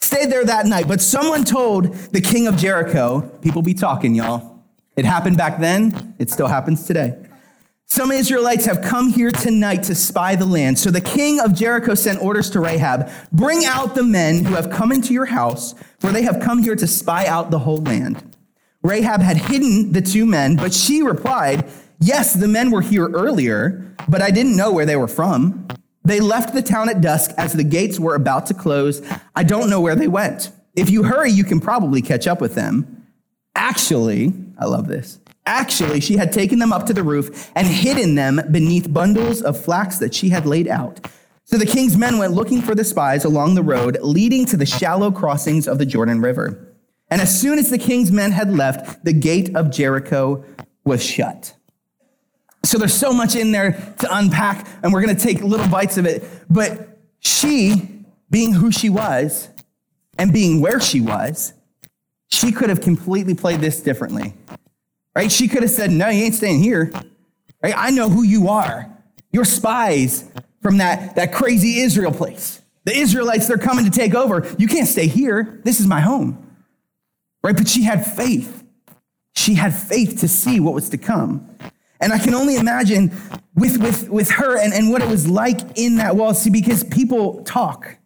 Stayed 0.02 0.32
there 0.32 0.46
that 0.46 0.66
night, 0.66 0.88
but 0.88 1.02
someone 1.02 1.44
told 1.44 1.94
the 2.12 2.22
king 2.22 2.48
of 2.48 2.58
Jericho, 2.58 3.22
people 3.42 3.62
be 3.62 3.74
talking, 3.74 4.16
y'all. 4.16 4.64
It 4.96 5.04
happened 5.04 5.38
back 5.38 5.60
then, 5.60 6.16
it 6.20 6.30
still 6.30 6.48
happens 6.48 6.86
today. 6.86 7.18
Some 7.88 8.12
Israelites 8.12 8.66
have 8.66 8.82
come 8.82 9.10
here 9.10 9.32
tonight 9.32 9.84
to 9.84 9.96
spy 9.96 10.36
the 10.36 10.46
land. 10.46 10.78
So 10.78 10.92
the 10.92 11.02
king 11.02 11.40
of 11.40 11.54
Jericho 11.54 11.94
sent 11.94 12.22
orders 12.22 12.50
to 12.52 12.60
Rahab 12.60 13.10
Bring 13.32 13.64
out 13.66 13.96
the 13.96 14.04
men 14.04 14.44
who 14.44 14.56
have 14.56 14.70
come 14.70 14.92
into 14.92 15.14
your 15.14 15.26
house, 15.26 15.76
for 16.00 16.12
they 16.12 16.24
have 16.24 16.40
come 16.40 16.64
here 16.64 16.76
to 16.76 16.88
spy 16.88 17.26
out 17.28 17.52
the 17.52 17.60
whole 17.60 17.82
land. 17.82 18.36
Rahab 18.82 19.22
had 19.22 19.38
hidden 19.38 19.92
the 19.92 20.02
two 20.02 20.26
men, 20.26 20.56
but 20.56 20.74
she 20.74 21.02
replied, 21.02 21.70
Yes, 22.00 22.34
the 22.34 22.48
men 22.48 22.72
were 22.72 22.82
here 22.82 23.08
earlier, 23.10 23.96
but 24.08 24.22
I 24.22 24.32
didn't 24.32 24.58
know 24.58 24.72
where 24.72 24.86
they 24.86 24.96
were 24.96 25.08
from. 25.08 25.68
They 26.04 26.20
left 26.20 26.54
the 26.54 26.62
town 26.62 26.90
at 26.90 27.02
dusk 27.02 27.32
as 27.38 27.54
the 27.54 27.64
gates 27.64 28.00
were 28.00 28.16
about 28.16 28.46
to 28.48 28.54
close. 28.54 29.02
I 29.36 29.44
don't 29.44 29.70
know 29.70 29.82
where 29.82 29.96
they 29.96 30.08
went. 30.08 30.52
If 30.76 30.90
you 30.90 31.04
hurry, 31.04 31.32
you 31.32 31.44
can 31.44 31.60
probably 31.60 32.02
catch 32.02 32.28
up 32.28 32.42
with 32.42 32.56
them. 32.56 33.08
Actually, 33.56 34.34
I 34.60 34.66
love 34.66 34.88
this. 34.88 35.20
Actually, 35.46 36.00
she 36.00 36.18
had 36.18 36.32
taken 36.32 36.60
them 36.60 36.74
up 36.74 36.86
to 36.88 36.94
the 36.94 37.04
roof 37.04 37.52
and 37.56 37.68
hidden 37.68 38.16
them 38.16 38.42
beneath 38.52 38.92
bundles 38.92 39.42
of 39.42 39.60
flax 39.60 40.00
that 40.00 40.14
she 40.14 40.30
had 40.30 40.46
laid 40.46 40.68
out. 40.68 41.08
So 41.44 41.58
the 41.58 41.66
king's 41.68 41.96
men 41.96 42.18
went 42.18 42.34
looking 42.34 42.62
for 42.62 42.74
the 42.74 42.84
spies 42.84 43.24
along 43.24 43.54
the 43.54 43.62
road 43.62 44.00
leading 44.02 44.46
to 44.48 44.58
the 44.58 44.66
shallow 44.66 45.12
crossings 45.12 45.68
of 45.68 45.78
the 45.78 45.86
Jordan 45.86 46.20
River. 46.20 46.74
And 47.12 47.22
as 47.22 47.40
soon 47.40 47.60
as 47.60 47.70
the 47.70 47.78
king's 47.78 48.12
men 48.12 48.32
had 48.32 48.52
left, 48.52 49.06
the 49.06 49.14
gate 49.14 49.56
of 49.56 49.70
Jericho 49.70 50.44
was 50.84 51.06
shut. 51.06 51.54
So 52.64 52.80
there's 52.80 52.96
so 52.96 53.14
much 53.14 53.36
in 53.36 53.52
there 53.52 53.74
to 54.00 54.18
unpack, 54.18 54.68
and 54.82 54.92
we're 54.92 55.04
going 55.04 55.16
to 55.16 55.22
take 55.22 55.42
little 55.44 55.68
bites 55.68 56.00
of 56.00 56.08
it. 56.08 56.28
But 56.50 56.98
she, 57.20 58.04
being 58.32 58.54
who 58.54 58.72
she 58.72 58.90
was 58.90 59.50
and 60.18 60.34
being 60.34 60.62
where 60.62 60.80
she 60.80 61.00
was, 61.00 61.54
she 62.28 62.52
could 62.52 62.70
have 62.70 62.82
completely 62.82 63.36
played 63.36 63.62
this 63.62 63.82
differently 63.82 64.34
right? 65.16 65.32
She 65.32 65.48
could 65.48 65.64
have 65.64 65.72
said, 65.72 65.92
No, 65.92 66.10
you 66.10 66.26
ain't 66.26 66.36
staying 66.36 66.62
here. 66.62 66.92
Right? 67.64 67.74
I 67.76 67.90
know 67.92 68.10
who 68.10 68.24
you 68.24 68.50
are. 68.50 68.90
You're 69.32 69.46
spies 69.46 70.30
from 70.62 70.78
that, 70.78 71.16
that 71.16 71.34
crazy 71.34 71.80
Israel 71.80 72.12
place. 72.12 72.62
The 72.86 72.96
Israelites, 72.96 73.48
they're 73.48 73.58
coming 73.58 73.86
to 73.86 73.92
take 73.92 74.14
over. 74.14 74.48
You 74.58 74.68
can't 74.68 74.88
stay 74.88 75.08
here. 75.08 75.60
This 75.64 75.80
is 75.80 75.88
my 75.88 76.02
home. 76.02 76.56
Right? 77.44 77.56
But 77.56 77.68
she 77.68 77.84
had 77.84 78.06
faith. 78.06 78.64
She 79.36 79.56
had 79.56 79.74
faith 79.74 80.20
to 80.22 80.28
see 80.28 80.60
what 80.60 80.74
was 80.74 80.90
to 80.90 80.98
come. 80.98 81.50
And 82.00 82.14
I 82.14 82.20
can 82.20 82.34
only 82.34 82.56
imagine 82.56 83.12
with, 83.56 83.82
with, 83.82 84.10
with 84.10 84.30
her 84.32 84.58
and, 84.58 84.74
and 84.74 84.92
what 84.92 85.02
it 85.02 85.10
was 85.10 85.28
like 85.28 85.60
in 85.76 85.98
that 85.98 86.16
wall. 86.16 86.34
See, 86.34 86.50
because 86.50 86.84
people 86.84 87.44
talk. 87.44 87.98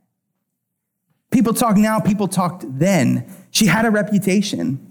People 1.32 1.54
talk 1.54 1.78
now, 1.78 2.00
people 2.00 2.28
talked 2.28 2.66
then. 2.80 3.30
She 3.52 3.66
had 3.68 3.86
a 3.86 3.92
reputation. 3.92 4.89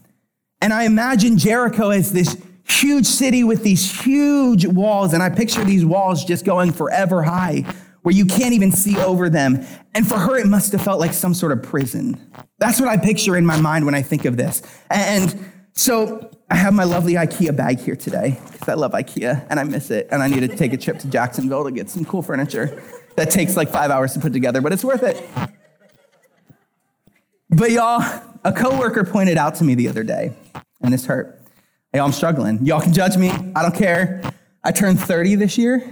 And 0.61 0.73
I 0.73 0.85
imagine 0.85 1.39
Jericho 1.39 1.91
as 1.91 2.13
this 2.13 2.37
huge 2.69 3.07
city 3.07 3.45
with 3.45 3.63
these 3.63 4.01
huge 4.03 4.67
walls. 4.67 5.13
And 5.15 5.23
I 5.23 5.31
picture 5.31 5.65
these 5.65 5.85
walls 5.85 6.25
just 6.25 6.45
going 6.45 6.73
forever 6.73 7.23
high 7.23 7.65
where 8.03 8.15
you 8.15 8.25
can't 8.25 8.55
even 8.55 8.73
see 8.73 8.99
over 8.99 9.29
them. 9.29 9.65
And 9.95 10.07
for 10.07 10.19
her, 10.19 10.37
it 10.39 10.47
must 10.47 10.73
have 10.73 10.83
felt 10.83 11.01
like 11.01 11.13
some 11.13 11.35
sort 11.35 11.53
of 11.53 11.63
prison. 11.63 12.33
That's 12.59 12.81
what 12.81 12.89
I 12.89 12.97
picture 12.97 13.37
in 13.37 13.45
my 13.45 13.61
mind 13.61 13.85
when 13.85 13.95
I 13.95 14.03
think 14.03 14.25
of 14.25 14.37
this. 14.37 14.63
And 14.91 15.53
so 15.73 16.31
I 16.51 16.57
have 16.57 16.75
my 16.75 16.85
lovely 16.85 17.15
IKEA 17.15 17.55
bag 17.57 17.81
here 17.81 17.97
today 17.97 18.41
because 18.53 18.69
I 18.69 18.75
love 18.75 18.93
IKEA 18.93 19.47
and 19.51 19.61
I 19.61 19.65
miss 19.65 19.91
it. 19.91 20.09
And 20.11 20.23
I 20.23 20.29
need 20.29 20.41
to 20.41 20.49
take 20.49 20.73
a 20.73 20.77
trip 20.77 20.99
to 21.01 21.09
Jacksonville 21.09 21.65
to 21.65 21.71
get 21.71 21.91
some 21.91 22.05
cool 22.05 22.23
furniture 22.23 22.83
that 23.17 23.31
takes 23.31 23.57
like 23.57 23.69
five 23.69 23.91
hours 23.91 24.13
to 24.15 24.21
put 24.21 24.33
together, 24.33 24.61
but 24.61 24.73
it's 24.73 24.85
worth 24.85 25.03
it. 25.03 25.29
But 27.51 27.71
y'all, 27.71 28.23
a 28.45 28.53
coworker 28.53 29.05
pointed 29.05 29.37
out 29.37 29.55
to 29.57 29.65
me 29.65 29.75
the 29.75 29.89
other 29.89 30.05
day 30.05 30.33
and 30.81 30.93
this 30.93 31.07
hurt. 31.07 31.43
Hey, 31.93 32.01
I'm 32.01 32.13
struggling. 32.13 32.65
Y'all 32.67 32.81
can 32.81 32.93
judge 32.93 33.17
me. 33.17 33.31
I 33.31 33.63
don't 33.63 33.75
care. 33.75 34.23
I 34.65 34.73
turned 34.73 35.01
30 35.01 35.37
this 35.37 35.57
year. 35.57 35.83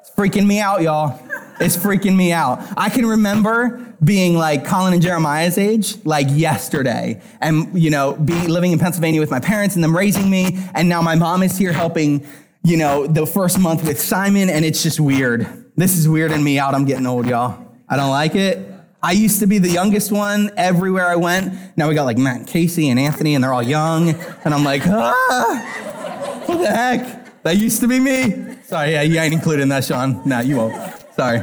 It's 0.00 0.10
freaking 0.16 0.46
me 0.46 0.58
out, 0.58 0.82
y'all. 0.82 1.20
It's 1.60 1.76
freaking 1.76 2.16
me 2.16 2.32
out. 2.32 2.60
I 2.76 2.88
can 2.88 3.06
remember 3.06 3.94
being 4.02 4.36
like 4.36 4.64
Colin 4.64 4.94
and 4.94 5.02
Jeremiah's 5.02 5.58
age, 5.58 6.04
like 6.04 6.26
yesterday, 6.30 7.20
and 7.40 7.80
you 7.80 7.90
know, 7.90 8.14
be 8.14 8.48
living 8.48 8.72
in 8.72 8.78
Pennsylvania 8.78 9.20
with 9.20 9.30
my 9.30 9.38
parents 9.38 9.76
and 9.76 9.84
them 9.84 9.96
raising 9.96 10.28
me, 10.28 10.58
and 10.74 10.88
now 10.88 11.02
my 11.02 11.14
mom 11.14 11.42
is 11.42 11.56
here 11.56 11.72
helping, 11.72 12.26
you 12.64 12.76
know, 12.76 13.06
the 13.06 13.26
first 13.26 13.60
month 13.60 13.86
with 13.86 14.00
Simon, 14.00 14.48
and 14.48 14.64
it's 14.64 14.82
just 14.82 14.98
weird. 14.98 15.46
This 15.76 15.96
is 15.96 16.08
weirding 16.08 16.42
me 16.42 16.58
out. 16.58 16.74
I'm 16.74 16.84
getting 16.84 17.06
old, 17.06 17.26
y'all. 17.26 17.64
I 17.88 17.96
don't 17.96 18.10
like 18.10 18.34
it. 18.34 18.71
I 19.04 19.12
used 19.12 19.40
to 19.40 19.46
be 19.46 19.58
the 19.58 19.68
youngest 19.68 20.12
one 20.12 20.52
everywhere 20.56 21.08
I 21.08 21.16
went. 21.16 21.76
Now 21.76 21.88
we 21.88 21.94
got 21.96 22.04
like 22.04 22.18
Matt 22.18 22.36
and 22.36 22.46
Casey 22.46 22.88
and 22.88 23.00
Anthony, 23.00 23.34
and 23.34 23.42
they're 23.42 23.52
all 23.52 23.62
young. 23.62 24.10
And 24.10 24.54
I'm 24.54 24.62
like, 24.62 24.82
ah, 24.86 26.42
what 26.46 26.58
the 26.58 26.68
heck? 26.68 27.42
That 27.42 27.56
used 27.56 27.80
to 27.80 27.88
be 27.88 27.98
me. 27.98 28.56
Sorry, 28.62 28.92
yeah, 28.92 29.02
you 29.02 29.18
ain't 29.18 29.34
included 29.34 29.62
in 29.62 29.68
that, 29.70 29.84
Sean. 29.84 30.22
No, 30.24 30.38
you 30.38 30.56
won't. 30.56 30.74
Sorry. 31.16 31.42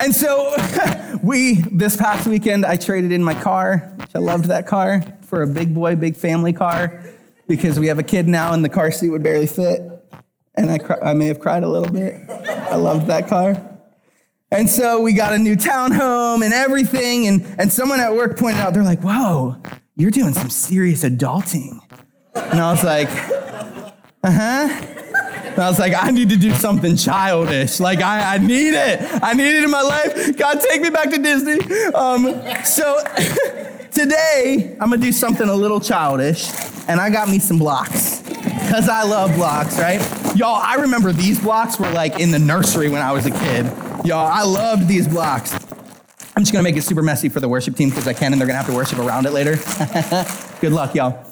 And 0.00 0.14
so 0.14 0.54
we, 1.22 1.62
this 1.72 1.96
past 1.96 2.26
weekend, 2.26 2.66
I 2.66 2.76
traded 2.76 3.10
in 3.10 3.24
my 3.24 3.34
car. 3.34 3.90
which 3.96 4.10
I 4.14 4.18
loved 4.18 4.44
that 4.46 4.66
car 4.66 5.02
for 5.22 5.42
a 5.42 5.46
big 5.46 5.74
boy, 5.74 5.96
big 5.96 6.14
family 6.14 6.52
car 6.52 7.02
because 7.46 7.80
we 7.80 7.86
have 7.86 7.98
a 7.98 8.02
kid 8.02 8.28
now 8.28 8.52
and 8.52 8.62
the 8.62 8.68
car 8.68 8.90
seat 8.90 9.08
would 9.08 9.22
barely 9.22 9.46
fit. 9.46 9.80
And 10.56 10.70
I, 10.70 10.78
I 11.02 11.14
may 11.14 11.26
have 11.26 11.40
cried 11.40 11.62
a 11.62 11.68
little 11.68 11.90
bit. 11.90 12.28
I 12.28 12.76
loved 12.76 13.06
that 13.06 13.28
car. 13.28 13.77
And 14.50 14.68
so 14.68 15.02
we 15.02 15.12
got 15.12 15.34
a 15.34 15.38
new 15.38 15.56
townhome 15.56 16.42
and 16.42 16.54
everything. 16.54 17.26
And, 17.26 17.44
and 17.58 17.70
someone 17.70 18.00
at 18.00 18.14
work 18.14 18.38
pointed 18.38 18.60
out, 18.60 18.72
they're 18.72 18.82
like, 18.82 19.00
whoa, 19.02 19.56
you're 19.96 20.10
doing 20.10 20.32
some 20.32 20.48
serious 20.48 21.04
adulting. 21.04 21.80
And 22.34 22.60
I 22.60 22.72
was 22.72 22.82
like, 22.82 23.08
uh 24.22 24.30
huh. 24.30 24.94
And 25.58 25.64
I 25.64 25.68
was 25.68 25.78
like, 25.78 25.92
I 25.96 26.12
need 26.12 26.30
to 26.30 26.36
do 26.36 26.52
something 26.54 26.96
childish. 26.96 27.80
Like, 27.80 28.00
I, 28.00 28.36
I 28.36 28.38
need 28.38 28.74
it. 28.74 29.00
I 29.22 29.32
need 29.34 29.56
it 29.56 29.64
in 29.64 29.70
my 29.70 29.82
life. 29.82 30.36
God, 30.36 30.60
take 30.60 30.80
me 30.80 30.88
back 30.88 31.10
to 31.10 31.18
Disney. 31.18 31.58
Um, 31.94 32.40
so 32.64 33.02
today, 33.90 34.76
I'm 34.80 34.88
going 34.88 35.00
to 35.00 35.06
do 35.06 35.12
something 35.12 35.48
a 35.48 35.54
little 35.54 35.80
childish. 35.80 36.48
And 36.88 37.00
I 37.00 37.10
got 37.10 37.28
me 37.28 37.38
some 37.38 37.58
blocks 37.58 38.22
because 38.22 38.88
I 38.88 39.02
love 39.02 39.34
blocks, 39.34 39.78
right? 39.78 40.00
Y'all, 40.36 40.54
I 40.54 40.76
remember 40.76 41.12
these 41.12 41.40
blocks 41.40 41.78
were 41.78 41.90
like 41.90 42.18
in 42.20 42.30
the 42.30 42.38
nursery 42.38 42.88
when 42.88 43.02
I 43.02 43.12
was 43.12 43.26
a 43.26 43.30
kid. 43.30 43.66
Y'all, 44.08 44.26
I 44.26 44.42
loved 44.42 44.88
these 44.88 45.06
blocks. 45.06 45.52
I'm 46.34 46.42
just 46.42 46.50
gonna 46.50 46.62
make 46.62 46.78
it 46.78 46.82
super 46.82 47.02
messy 47.02 47.28
for 47.28 47.40
the 47.40 47.48
worship 47.48 47.76
team 47.76 47.90
because 47.90 48.08
I 48.08 48.14
can, 48.14 48.32
and 48.32 48.40
they're 48.40 48.48
gonna 48.48 48.56
have 48.56 48.68
to 48.68 48.74
worship 48.74 48.98
around 48.98 49.26
it 49.26 49.32
later. 49.32 49.56
Good 50.62 50.72
luck, 50.72 50.94
y'all. 50.94 51.26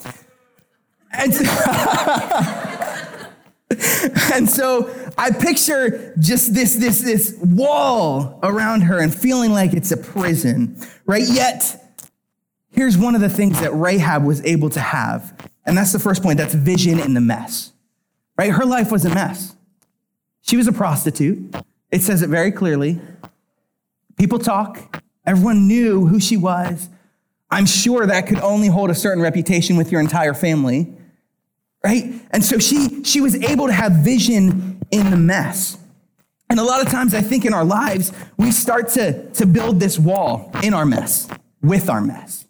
And 1.11 1.33
so, 1.33 1.45
and 4.35 4.47
so 4.47 4.95
I 5.16 5.30
picture 5.30 6.14
just 6.18 6.52
this, 6.52 6.75
this, 6.75 7.00
this 7.00 7.38
wall 7.42 8.38
around 8.42 8.83
her 8.83 9.00
and 9.00 9.14
feeling 9.14 9.52
like 9.52 9.73
it's 9.73 9.90
a 9.90 9.97
prison, 9.97 10.78
right? 11.06 11.26
Yet, 11.26 11.83
here's 12.73 12.99
one 12.99 13.14
of 13.14 13.23
the 13.23 13.30
things 13.30 13.59
that 13.61 13.73
Rahab 13.73 14.23
was 14.23 14.45
able 14.45 14.68
to 14.68 14.80
have. 14.80 15.35
And 15.64 15.78
that's 15.78 15.92
the 15.92 15.99
first 15.99 16.23
point 16.23 16.37
that's 16.37 16.52
vision 16.52 16.99
in 16.99 17.14
the 17.14 17.23
mess, 17.23 17.73
right? 18.37 18.52
Her 18.52 18.66
life 18.66 18.92
was 18.92 19.06
a 19.06 19.14
mess. 19.14 19.56
She 20.42 20.59
was 20.59 20.68
a 20.68 20.73
prostitute. 20.73 21.56
It 21.90 22.02
says 22.02 22.23
it 22.23 22.28
very 22.28 22.52
clearly. 22.52 23.00
People 24.19 24.38
talk. 24.38 25.02
Everyone 25.25 25.66
knew 25.66 26.07
who 26.07 26.21
she 26.21 26.37
was. 26.37 26.88
I'm 27.50 27.66
sure 27.66 28.07
that 28.07 28.26
could 28.26 28.40
only 28.40 28.69
hold 28.69 28.90
a 28.90 28.95
certain 28.95 29.23
reputation 29.23 29.76
with 29.76 29.93
your 29.93 30.00
entire 30.00 30.35
family, 30.35 30.93
right? 31.85 32.12
And 32.31 32.45
so 32.45 32.59
she, 32.59 33.05
she 33.05 33.21
was 33.21 33.37
able 33.37 33.66
to 33.66 33.73
have 33.73 33.93
vision 33.93 34.81
in 34.90 35.11
the 35.11 35.16
mess. 35.16 35.78
And 36.49 36.61
a 36.61 36.64
lot 36.64 36.85
of 36.85 36.90
times 36.90 37.14
I 37.14 37.21
think 37.21 37.45
in 37.45 37.55
our 37.55 37.64
lives, 37.64 38.12
we 38.37 38.50
start 38.50 38.88
to, 38.90 39.31
to 39.33 39.47
build 39.47 39.81
this 39.81 39.99
wall 39.99 40.50
in 40.62 40.75
our 40.75 40.87
mess, 40.87 41.28
with 41.61 41.88
our 41.88 42.00
mess, 42.00 42.47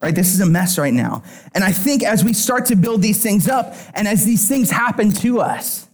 right? 0.00 0.14
This 0.14 0.32
is 0.34 0.40
a 0.40 0.46
mess 0.46 0.78
right 0.78 0.94
now. 0.94 1.22
And 1.54 1.62
I 1.62 1.72
think 1.72 2.02
as 2.02 2.24
we 2.24 2.32
start 2.32 2.66
to 2.66 2.76
build 2.76 3.02
these 3.02 3.22
things 3.22 3.48
up 3.48 3.74
and 3.94 4.06
as 4.06 4.24
these 4.24 4.48
things 4.48 4.70
happen 4.70 5.12
to 5.14 5.40
us, 5.40 5.88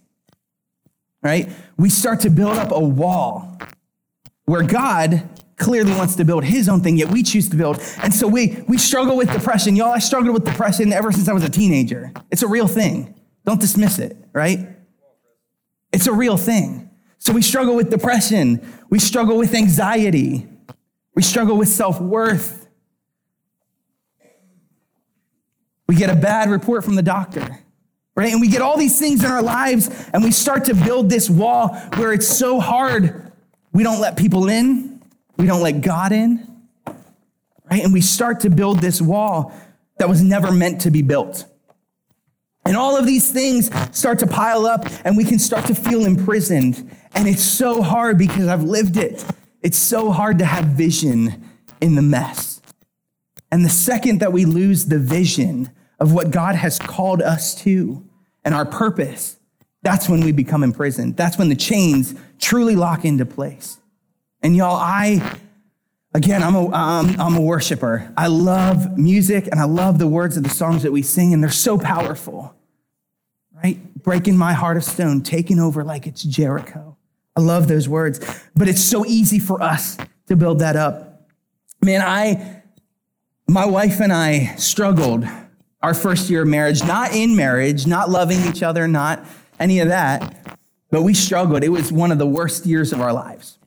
right? 1.27 1.51
We 1.77 1.91
start 1.91 2.21
to 2.21 2.31
build 2.31 2.57
up 2.57 2.71
a 2.71 2.81
wall 2.81 3.59
where 4.45 4.63
God 4.63 5.29
clearly 5.57 5.93
wants 5.93 6.15
to 6.17 6.25
build 6.25 6.45
his 6.45 6.69
own 6.69 6.81
thing, 6.81 6.97
yet 6.97 7.09
we 7.09 7.23
choose 7.23 7.49
to 7.49 7.57
build. 7.57 7.81
And 8.03 8.15
so 8.15 8.29
we, 8.29 8.63
we 8.69 8.79
struggle 8.79 9.17
with 9.17 9.33
depression. 9.33 9.75
Y'all, 9.75 9.91
I 9.91 9.99
struggled 9.99 10.33
with 10.35 10.45
depression 10.45 10.93
ever 10.93 11.11
since 11.11 11.29
I 11.29 11.33
was 11.33 11.43
a 11.43 11.51
teenager. 11.51 12.13
It's 12.31 12.43
a 12.43 12.49
real 12.49 12.69
thing. 12.69 13.15
Don't 13.45 13.61
dismiss 13.61 13.99
it, 13.99 14.17
right? 14.33 14.69
It's 15.93 16.07
a 16.07 16.13
real 16.13 16.37
thing. 16.37 16.91
So 17.19 17.33
we 17.33 17.43
struggle 17.43 17.75
with 17.75 17.91
depression. 17.91 18.67
We 18.89 19.01
struggle 19.01 19.37
with 19.37 19.53
anxiety. 19.55 20.47
We 21.15 21.23
struggle 21.23 21.57
with 21.57 21.69
self 21.69 22.01
worth. 22.01 22.69
We 25.89 25.97
get 25.97 26.11
a 26.11 26.17
bad 26.17 26.51
report 26.51 26.85
from 26.85 26.95
the 26.95 27.03
doctor 27.03 27.66
right? 28.17 28.33
And 28.33 28.41
we 28.41 28.49
get 28.49 28.63
all 28.63 28.77
these 28.77 28.99
things 28.99 29.23
in 29.23 29.31
our 29.31 29.43
lives 29.43 29.89
and 30.13 30.25
we 30.25 30.33
start 30.33 30.65
to 30.65 30.75
build 30.75 31.11
this 31.11 31.31
wall 31.31 31.75
where 31.97 32.13
it's 32.13 32.27
so 32.27 32.59
hard. 32.59 33.31
We 33.73 33.83
don't 33.83 34.01
let 34.01 34.17
people 34.17 34.49
in, 34.49 35.03
we 35.37 35.47
don't 35.47 35.63
let 35.63 35.83
God 35.83 36.13
in, 36.13 36.49
right? 37.71 37.85
And 37.85 37.93
we 37.93 38.01
start 38.01 38.41
to 38.41 38.51
build 38.51 38.81
this 38.81 39.03
wall 39.03 39.53
that 39.99 40.09
was 40.09 40.23
never 40.23 40.51
meant 40.51 40.81
to 40.83 40.91
be 40.91 41.03
built. 41.03 41.45
And 42.65 42.77
all 42.77 42.97
of 42.97 43.07
these 43.07 43.31
things 43.31 43.71
start 43.97 44.19
to 44.19 44.27
pile 44.27 44.67
up, 44.67 44.87
and 45.05 45.17
we 45.17 45.25
can 45.25 45.39
start 45.39 45.67
to 45.67 45.75
feel 45.75 46.05
imprisoned. 46.05 46.91
And 47.15 47.29
it's 47.29 47.43
so 47.43 47.81
hard 47.81 48.19
because 48.19 48.49
I've 48.49 48.65
lived 48.65 48.97
it. 48.97 49.25
It's 49.63 49.79
so 49.79 50.11
hard 50.11 50.39
to 50.41 50.45
have 50.45 50.65
vision 50.65 51.45
in 51.81 51.95
the 51.95 52.03
mess. 52.03 52.61
And 53.53 53.65
the 53.65 53.71
second 53.71 54.19
that 54.19 54.33
we 54.33 54.45
lose 54.45 54.87
the 54.87 54.99
vision 54.99 55.71
of 55.99 56.13
what 56.13 56.31
God 56.31 56.55
has 56.55 56.79
called 56.79 57.23
us 57.23 57.55
to, 57.63 58.05
and 58.45 58.55
our 58.55 58.67
purpose, 58.67 59.37
that's 59.83 60.09
when 60.09 60.21
we 60.21 60.33
become 60.33 60.63
imprisoned. 60.63 61.17
That's 61.17 61.39
when 61.39 61.49
the 61.49 61.57
chains 61.57 62.15
truly 62.39 62.77
lock 62.77 63.05
into 63.05 63.25
place. 63.25 63.79
And 64.43 64.57
y'all, 64.57 64.77
I, 64.77 65.39
again, 66.15 66.43
I'm 66.43 66.57
I'm 66.75 67.37
a 67.37 67.41
worshiper. 67.41 68.13
I 68.17 68.27
love 68.27 68.99
music 68.99 69.47
and 69.47 69.61
I 69.61 69.65
love 69.65 69.99
the 69.99 70.07
words 70.07 70.37
of 70.37 70.43
the 70.43 70.51
songs 70.51 70.83
that 70.83 70.93
we 70.93 71.03
sing, 71.03 71.33
and 71.33 71.43
they're 71.43 71.51
so 71.51 71.79
powerful, 71.79 72.55
right? 73.63 73.79
Breaking 74.03 74.37
my 74.37 74.53
heart 74.53 74.77
of 74.77 74.85
stone, 74.85 75.23
taking 75.23 75.59
over 75.59 75.85
like 75.85 76.07
it's 76.07 76.23
Jericho. 76.23 76.97
I 77.35 77.41
love 77.41 77.69
those 77.69 77.89
words, 77.89 78.21
but 78.55 78.69
it's 78.69 78.83
so 78.83 79.05
easy 79.05 79.39
for 79.39 79.63
us 79.63 79.99
to 80.27 80.37
build 80.37 80.61
that 80.61 80.75
up. 80.75 81.29
Man, 81.85 82.01
I, 82.01 82.63
my 83.47 83.67
wife 83.67 84.01
and 84.01 84.13
I 84.13 84.55
struggled 84.57 85.27
our 85.83 85.95
first 85.95 86.31
year 86.31 86.43
of 86.43 86.49
marriage, 86.49 86.83
not 86.83 87.15
in 87.15 87.37
marriage, 87.37 87.87
not 87.87 88.11
loving 88.11 88.41
each 88.47 88.63
other, 88.63 88.89
not 88.89 89.25
any 89.59 89.81
of 89.81 89.89
that, 89.89 90.59
but 90.91 91.03
we 91.03 91.15
struggled. 91.15 91.63
It 91.63 91.69
was 91.69 91.93
one 91.93 92.13
of 92.13 92.19
the 92.19 92.27
worst 92.27 92.67
years 92.67 92.93
of 92.93 93.01
our 93.01 93.13
lives. 93.13 93.59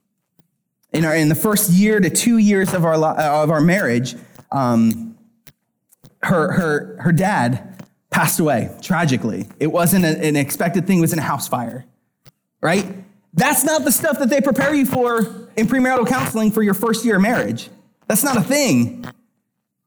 In, 0.91 1.05
our, 1.05 1.15
in 1.15 1.29
the 1.29 1.35
first 1.35 1.69
year 1.69 1.99
to 1.99 2.09
two 2.09 2.37
years 2.37 2.73
of 2.73 2.83
our, 2.83 2.95
of 2.95 3.51
our 3.51 3.61
marriage, 3.61 4.15
um, 4.51 5.17
her, 6.23 6.51
her, 6.51 6.97
her 7.01 7.11
dad 7.11 7.85
passed 8.09 8.39
away 8.39 8.75
tragically. 8.81 9.47
It 9.59 9.67
wasn't 9.67 10.05
a, 10.05 10.25
an 10.25 10.35
expected 10.35 10.87
thing, 10.87 10.97
it 10.97 11.01
was 11.01 11.13
in 11.13 11.19
a 11.19 11.23
house 11.23 11.47
fire, 11.47 11.85
right? 12.61 12.85
That's 13.33 13.63
not 13.63 13.83
the 13.83 13.91
stuff 13.91 14.19
that 14.19 14.29
they 14.29 14.41
prepare 14.41 14.73
you 14.73 14.85
for 14.85 15.19
in 15.55 15.67
premarital 15.67 16.07
counseling 16.07 16.51
for 16.51 16.63
your 16.63 16.73
first 16.73 17.05
year 17.05 17.17
of 17.17 17.21
marriage. 17.21 17.69
That's 18.07 18.23
not 18.23 18.37
a 18.37 18.41
thing, 18.41 19.05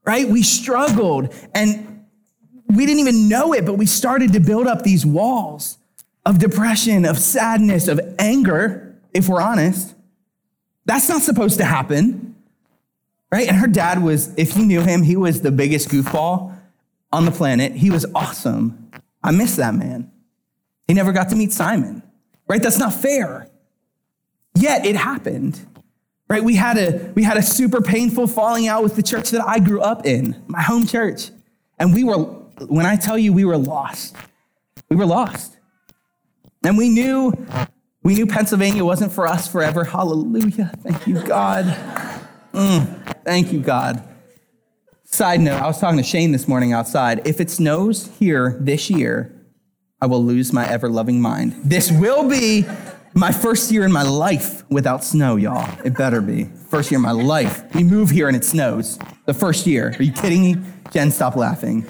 right? 0.06 0.28
We 0.28 0.42
struggled. 0.42 1.34
And 1.54 1.91
we 2.74 2.86
didn't 2.86 3.00
even 3.00 3.28
know 3.28 3.52
it, 3.52 3.66
but 3.66 3.74
we 3.74 3.86
started 3.86 4.32
to 4.32 4.40
build 4.40 4.66
up 4.66 4.82
these 4.82 5.04
walls 5.04 5.78
of 6.24 6.38
depression, 6.38 7.04
of 7.04 7.18
sadness, 7.18 7.88
of 7.88 8.00
anger, 8.18 8.96
if 9.12 9.28
we're 9.28 9.42
honest. 9.42 9.94
That's 10.84 11.08
not 11.08 11.22
supposed 11.22 11.58
to 11.58 11.64
happen, 11.64 12.34
right? 13.30 13.46
And 13.46 13.56
her 13.56 13.66
dad 13.66 14.02
was, 14.02 14.34
if 14.36 14.56
you 14.56 14.64
knew 14.64 14.80
him, 14.80 15.02
he 15.02 15.16
was 15.16 15.42
the 15.42 15.52
biggest 15.52 15.88
goofball 15.88 16.56
on 17.12 17.24
the 17.24 17.30
planet. 17.30 17.72
He 17.72 17.90
was 17.90 18.06
awesome. 18.14 18.90
I 19.22 19.30
miss 19.32 19.56
that 19.56 19.74
man. 19.74 20.10
He 20.88 20.94
never 20.94 21.12
got 21.12 21.28
to 21.28 21.36
meet 21.36 21.52
Simon, 21.52 22.02
right? 22.48 22.62
That's 22.62 22.78
not 22.78 22.94
fair. 22.94 23.48
Yet 24.54 24.84
it 24.84 24.96
happened, 24.96 25.64
right? 26.28 26.42
We 26.42 26.56
had 26.56 26.78
a, 26.78 27.12
we 27.14 27.22
had 27.22 27.36
a 27.36 27.42
super 27.42 27.80
painful 27.80 28.26
falling 28.26 28.66
out 28.66 28.82
with 28.82 28.96
the 28.96 29.02
church 29.02 29.30
that 29.30 29.46
I 29.46 29.58
grew 29.58 29.80
up 29.80 30.06
in, 30.06 30.42
my 30.46 30.62
home 30.62 30.86
church. 30.86 31.30
And 31.78 31.94
we 31.94 32.04
were 32.04 32.41
when 32.68 32.86
I 32.86 32.96
tell 32.96 33.18
you 33.18 33.32
we 33.32 33.44
were 33.44 33.58
lost, 33.58 34.16
we 34.88 34.96
were 34.96 35.06
lost. 35.06 35.58
And 36.64 36.78
we 36.78 36.88
knew 36.88 37.32
we 38.02 38.14
knew 38.14 38.26
Pennsylvania 38.26 38.84
wasn't 38.84 39.12
for 39.12 39.26
us 39.26 39.46
forever. 39.48 39.84
Hallelujah. 39.84 40.72
Thank 40.82 41.06
you, 41.06 41.22
God. 41.22 41.64
Mm, 42.52 43.24
thank 43.24 43.52
you, 43.52 43.60
God. 43.60 44.02
Side 45.04 45.40
note, 45.40 45.60
I 45.60 45.66
was 45.66 45.78
talking 45.78 45.98
to 45.98 46.02
Shane 46.02 46.32
this 46.32 46.48
morning 46.48 46.72
outside. 46.72 47.26
If 47.26 47.40
it 47.40 47.50
snows 47.50 48.08
here 48.18 48.56
this 48.60 48.90
year, 48.90 49.38
I 50.00 50.06
will 50.06 50.24
lose 50.24 50.52
my 50.52 50.68
ever 50.68 50.88
loving 50.88 51.20
mind. 51.20 51.54
This 51.62 51.92
will 51.92 52.28
be 52.28 52.66
my 53.14 53.30
first 53.30 53.70
year 53.70 53.84
in 53.84 53.92
my 53.92 54.02
life 54.02 54.68
without 54.70 55.04
snow, 55.04 55.36
y'all. 55.36 55.68
It 55.84 55.96
better 55.96 56.20
be. 56.20 56.44
First 56.70 56.90
year 56.90 56.96
in 56.96 57.02
my 57.02 57.12
life. 57.12 57.62
We 57.74 57.84
move 57.84 58.10
here 58.10 58.26
and 58.26 58.36
it 58.36 58.44
snows. 58.44 58.98
The 59.26 59.34
first 59.34 59.66
year. 59.66 59.94
Are 59.98 60.02
you 60.02 60.12
kidding 60.12 60.42
me? 60.42 60.56
Jen, 60.90 61.10
stop 61.10 61.36
laughing. 61.36 61.86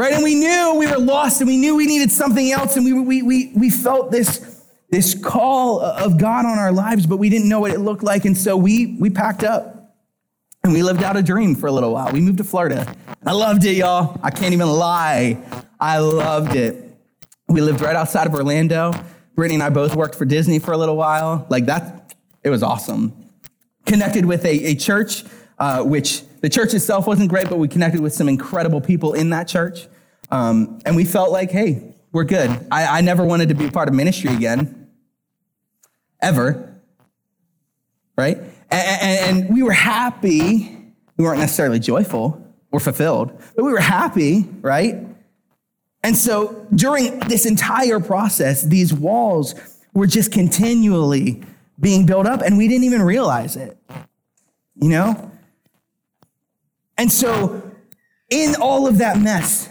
Right? 0.00 0.14
And 0.14 0.24
we 0.24 0.34
knew 0.34 0.76
we 0.76 0.86
were 0.86 0.98
lost 0.98 1.42
and 1.42 1.48
we 1.48 1.58
knew 1.58 1.76
we 1.76 1.86
needed 1.86 2.10
something 2.10 2.50
else 2.50 2.74
and 2.76 2.86
we, 2.86 2.94
we, 2.94 3.20
we, 3.22 3.52
we 3.54 3.68
felt 3.68 4.10
this, 4.10 4.64
this 4.88 5.14
call 5.14 5.80
of 5.80 6.16
God 6.16 6.46
on 6.46 6.58
our 6.58 6.72
lives, 6.72 7.06
but 7.06 7.18
we 7.18 7.28
didn't 7.28 7.50
know 7.50 7.60
what 7.60 7.70
it 7.70 7.80
looked 7.80 8.02
like. 8.02 8.24
And 8.24 8.36
so 8.36 8.56
we, 8.56 8.96
we 8.98 9.10
packed 9.10 9.44
up 9.44 9.94
and 10.64 10.72
we 10.72 10.82
lived 10.82 11.02
out 11.02 11.18
a 11.18 11.22
dream 11.22 11.54
for 11.54 11.66
a 11.66 11.72
little 11.72 11.92
while. 11.92 12.10
We 12.12 12.20
moved 12.20 12.38
to 12.38 12.44
Florida. 12.44 12.96
I 13.26 13.32
loved 13.32 13.62
it, 13.66 13.76
y'all. 13.76 14.18
I 14.22 14.30
can't 14.30 14.54
even 14.54 14.68
lie. 14.70 15.38
I 15.78 15.98
loved 15.98 16.56
it. 16.56 16.82
We 17.48 17.60
lived 17.60 17.82
right 17.82 17.94
outside 17.94 18.26
of 18.26 18.32
Orlando. 18.32 18.92
Brittany 19.34 19.56
and 19.56 19.62
I 19.62 19.68
both 19.68 19.94
worked 19.96 20.14
for 20.14 20.24
Disney 20.24 20.60
for 20.60 20.72
a 20.72 20.78
little 20.78 20.96
while. 20.96 21.46
Like 21.50 21.66
that, 21.66 22.14
it 22.42 22.48
was 22.48 22.62
awesome. 22.62 23.12
Connected 23.84 24.24
with 24.24 24.46
a, 24.46 24.64
a 24.64 24.74
church, 24.76 25.24
uh, 25.58 25.82
which 25.82 26.22
the 26.40 26.48
church 26.48 26.74
itself 26.74 27.06
wasn't 27.06 27.28
great, 27.28 27.48
but 27.48 27.58
we 27.58 27.68
connected 27.68 28.00
with 28.00 28.14
some 28.14 28.28
incredible 28.28 28.80
people 28.80 29.12
in 29.12 29.30
that 29.30 29.48
church. 29.48 29.86
Um, 30.30 30.80
and 30.84 30.96
we 30.96 31.04
felt 31.04 31.32
like, 31.32 31.50
hey, 31.50 31.94
we're 32.12 32.24
good. 32.24 32.50
I, 32.70 32.98
I 32.98 33.00
never 33.00 33.24
wanted 33.24 33.48
to 33.50 33.54
be 33.54 33.66
a 33.66 33.70
part 33.70 33.88
of 33.88 33.94
ministry 33.94 34.32
again, 34.32 34.88
ever. 36.20 36.80
Right? 38.16 38.38
And, 38.70 39.38
and 39.44 39.54
we 39.54 39.62
were 39.62 39.72
happy. 39.72 40.76
We 41.16 41.24
weren't 41.24 41.40
necessarily 41.40 41.78
joyful 41.78 42.46
or 42.72 42.80
fulfilled, 42.80 43.32
but 43.56 43.64
we 43.64 43.72
were 43.72 43.80
happy, 43.80 44.46
right? 44.60 45.06
And 46.02 46.16
so 46.16 46.66
during 46.74 47.18
this 47.20 47.44
entire 47.44 48.00
process, 48.00 48.62
these 48.62 48.94
walls 48.94 49.54
were 49.92 50.06
just 50.06 50.32
continually 50.32 51.42
being 51.78 52.06
built 52.06 52.26
up, 52.26 52.42
and 52.42 52.56
we 52.56 52.68
didn't 52.68 52.84
even 52.84 53.02
realize 53.02 53.56
it, 53.56 53.76
you 54.76 54.88
know? 54.88 55.30
And 57.00 57.10
so, 57.10 57.62
in 58.28 58.56
all 58.56 58.86
of 58.86 58.98
that 58.98 59.18
mess, 59.18 59.70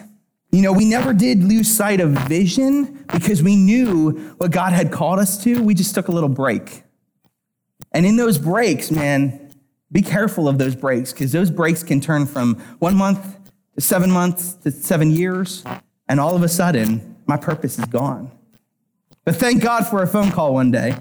you 0.52 0.64
know, 0.64 0.74
we 0.74 0.84
never 0.84 1.14
did 1.14 1.44
lose 1.44 1.72
sight 1.72 2.02
of 2.02 2.10
vision 2.28 3.06
because 3.14 3.44
we 3.44 3.56
knew 3.56 4.34
what 4.40 4.50
God 4.50 4.74
had 4.74 4.92
called 4.92 5.20
us 5.20 5.44
to. 5.44 5.62
We 5.62 5.76
just 5.76 5.94
took 5.94 6.08
a 6.08 6.12
little 6.12 6.28
break. 6.28 6.82
And 7.92 8.04
in 8.04 8.16
those 8.16 8.40
breaks, 8.40 8.90
man, 8.90 9.54
be 9.92 10.02
careful 10.02 10.48
of 10.48 10.58
those 10.58 10.76
breaks 10.76 11.14
because 11.14 11.32
those 11.32 11.52
breaks 11.52 11.84
can 11.84 12.02
turn 12.02 12.26
from 12.26 12.56
one 12.80 12.96
month 12.96 13.38
to 13.76 13.82
seven 13.82 14.10
months 14.10 14.54
to 14.64 14.72
seven 14.72 15.12
years 15.12 15.64
and 16.08 16.20
all 16.20 16.36
of 16.36 16.42
a 16.42 16.50
sudden, 16.50 17.16
my 17.28 17.38
purpose 17.38 17.78
is 17.78 17.86
gone. 17.86 18.32
But 19.24 19.36
thank 19.36 19.62
God 19.62 19.86
for 19.86 20.02
a 20.02 20.08
phone 20.08 20.32
call 20.32 20.56
one 20.56 20.72
day, 20.72 20.96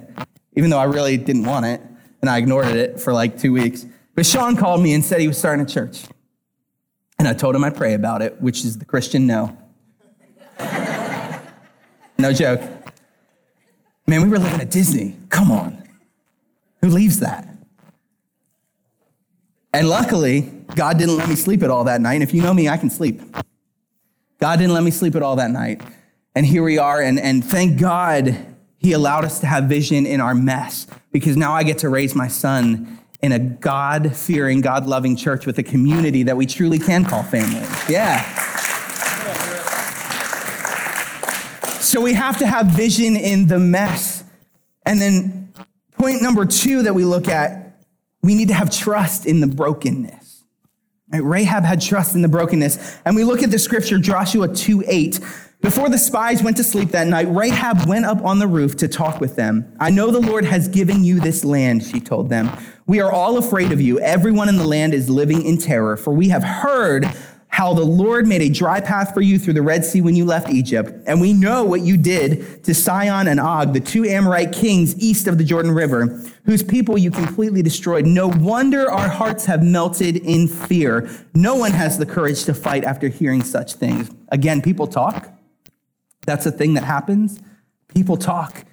even 0.59 0.69
though 0.69 0.79
I 0.79 0.85
really 0.85 1.17
didn't 1.17 1.45
want 1.45 1.65
it, 1.65 1.81
and 2.21 2.29
I 2.29 2.37
ignored 2.37 2.67
it 2.67 3.01
for 3.01 3.15
like 3.15 3.39
two 3.39 3.55
weeks. 3.55 3.87
But 4.15 4.27
Sean 4.27 4.57
called 4.57 4.83
me 4.83 4.93
and 4.93 5.03
said 5.03 5.23
he 5.23 5.29
was 5.29 5.39
starting 5.39 5.65
a 5.65 5.69
church. 5.69 6.05
And 7.19 7.27
I 7.27 7.33
told 7.33 7.57
him 7.57 7.65
I'd 7.65 7.77
pray 7.77 7.95
about 7.95 8.23
it, 8.23 8.41
which 8.41 8.65
is 8.65 8.79
the 8.79 8.85
Christian 8.85 9.27
no. 9.27 9.57
no 12.19 12.33
joke. 12.33 12.61
Man, 14.07 14.23
we 14.23 14.29
were 14.29 14.39
living 14.39 14.61
at 14.61 14.71
Disney. 14.71 15.17
Come 15.29 15.51
on. 15.51 15.83
Who 16.81 16.89
leaves 16.89 17.21
that? 17.21 17.49
And 19.73 19.89
luckily, 19.89 20.43
God 20.75 20.99
didn't 20.99 21.17
let 21.17 21.29
me 21.29 21.35
sleep 21.35 21.63
at 21.63 21.71
all 21.71 21.85
that 21.85 22.01
night. 22.01 22.15
And 22.15 22.23
if 22.23 22.33
you 22.33 22.41
know 22.41 22.55
me, 22.55 22.69
I 22.69 22.77
can 22.77 22.89
sleep. 22.89 23.21
God 24.41 24.57
didn't 24.57 24.73
let 24.73 24.83
me 24.85 24.91
sleep 24.91 25.15
at 25.15 25.23
all 25.23 25.37
that 25.37 25.51
night. 25.51 25.83
And 26.35 26.47
here 26.47 26.63
we 26.63 26.79
are. 26.79 27.03
And, 27.03 27.19
and 27.19 27.45
thank 27.45 27.81
God 27.81 28.47
he 28.79 28.93
allowed 28.93 29.25
us 29.25 29.41
to 29.41 29.47
have 29.47 29.65
vision 29.65 30.07
in 30.07 30.21
our 30.21 30.35
mess 30.35 30.87
because 31.11 31.37
now 31.37 31.53
I 31.53 31.65
get 31.65 31.79
to 31.79 31.89
raise 31.89 32.15
my 32.15 32.29
son 32.29 32.99
in 33.21 33.33
a 33.33 33.39
God 33.39 34.15
fearing, 34.15 34.61
God 34.61 34.87
loving 34.87 35.17
church 35.17 35.47
with 35.47 35.59
a 35.59 35.63
community 35.63 36.23
that 36.25 36.37
we 36.37 36.47
truly 36.47 36.79
can 36.79 37.05
call 37.05 37.23
family. 37.23 37.67
Yeah. 37.89 38.23
So 41.81 42.01
we 42.01 42.13
have 42.13 42.39
to 42.39 42.47
have 42.47 42.67
vision 42.67 43.17
in 43.17 43.47
the 43.47 43.59
mess. 43.59 44.23
And 44.85 45.01
then 45.01 45.53
point 45.93 46.23
number 46.23 46.45
two 46.45 46.83
that 46.83 46.95
we 46.95 47.05
look 47.05 47.29
at, 47.29 47.79
we 48.23 48.35
need 48.35 48.49
to 48.49 48.55
have 48.55 48.71
trust 48.71 49.27
in 49.27 49.41
the 49.41 49.47
brokenness. 49.47 50.45
Right? 51.11 51.23
Rahab 51.23 51.65
had 51.65 51.81
trust 51.81 52.15
in 52.15 52.23
the 52.23 52.29
brokenness. 52.29 52.99
And 53.05 53.17
we 53.17 53.25
look 53.25 53.43
at 53.43 53.51
the 53.51 53.59
scripture, 53.59 53.99
Joshua 53.99 54.49
2 54.49 54.85
8. 54.87 55.21
Before 55.61 55.89
the 55.89 55.99
spies 55.99 56.43
went 56.43 56.57
to 56.59 56.65
sleep 56.65 56.91
that 56.91 57.09
night, 57.09 57.27
Rahab 57.29 57.89
went 57.89 58.05
up 58.05 58.23
on 58.23 58.39
the 58.39 58.47
roof 58.47 58.77
to 58.77 58.87
talk 58.87 59.21
with 59.21 59.35
them. 59.35 59.75
I 59.81 59.91
know 59.91 60.11
the 60.11 60.21
Lord 60.21 60.45
has 60.45 60.69
given 60.69 61.03
you 61.03 61.19
this 61.21 61.45
land, 61.45 61.83
she 61.83 62.01
told 62.01 62.29
them. 62.29 62.51
We 62.89 63.01
are 63.01 63.13
all 63.13 63.37
afraid 63.37 63.71
of 63.71 63.83
you. 63.83 64.01
Everyone 64.01 64.49
in 64.49 64.57
the 64.57 64.67
land 64.67 64.95
is 64.95 65.11
living 65.11 65.43
in 65.43 65.59
terror, 65.59 65.99
for 65.99 66.11
we 66.11 66.31
have 66.31 66.43
heard 66.43 67.05
how 67.49 67.75
the 67.75 67.85
Lord 67.85 68.27
made 68.27 68.41
a 68.41 68.49
dry 68.49 68.81
path 68.81 69.13
for 69.13 69.21
you 69.21 69.39
through 69.39 69.53
the 69.53 69.63
Red 69.63 69.85
Sea 69.85 70.01
when 70.01 70.17
you 70.17 70.25
left 70.25 70.49
Egypt. 70.49 70.91
And 71.07 71.21
we 71.21 71.35
know 71.35 71.65
what 71.65 71.83
you 71.83 71.99
did 71.99 72.65
to 72.65 72.75
Sihon 72.75 73.29
and 73.29 73.41
Og, 73.41 73.75
the 73.75 73.81
two 73.81 74.07
Amorite 74.07 74.53
kings 74.53 74.97
east 74.97 75.27
of 75.27 75.37
the 75.37 75.45
Jordan 75.45 75.73
River, 75.73 76.19
whose 76.45 76.63
people 76.63 76.97
you 76.97 77.11
completely 77.11 77.61
destroyed. 77.61 78.07
No 78.07 78.29
wonder 78.29 78.91
our 78.91 79.09
hearts 79.09 79.45
have 79.45 79.63
melted 79.63 80.17
in 80.17 80.49
fear. 80.49 81.11
No 81.35 81.57
one 81.57 81.73
has 81.73 81.99
the 81.99 82.07
courage 82.07 82.45
to 82.45 82.55
fight 82.55 82.85
after 82.85 83.09
hearing 83.09 83.43
such 83.43 83.75
things. 83.75 84.11
Again, 84.29 84.63
people 84.63 84.87
talk. 84.87 85.29
That's 86.25 86.47
a 86.47 86.51
thing 86.51 86.73
that 86.73 86.85
happens. 86.85 87.39
People 87.89 88.17
talk. 88.17 88.65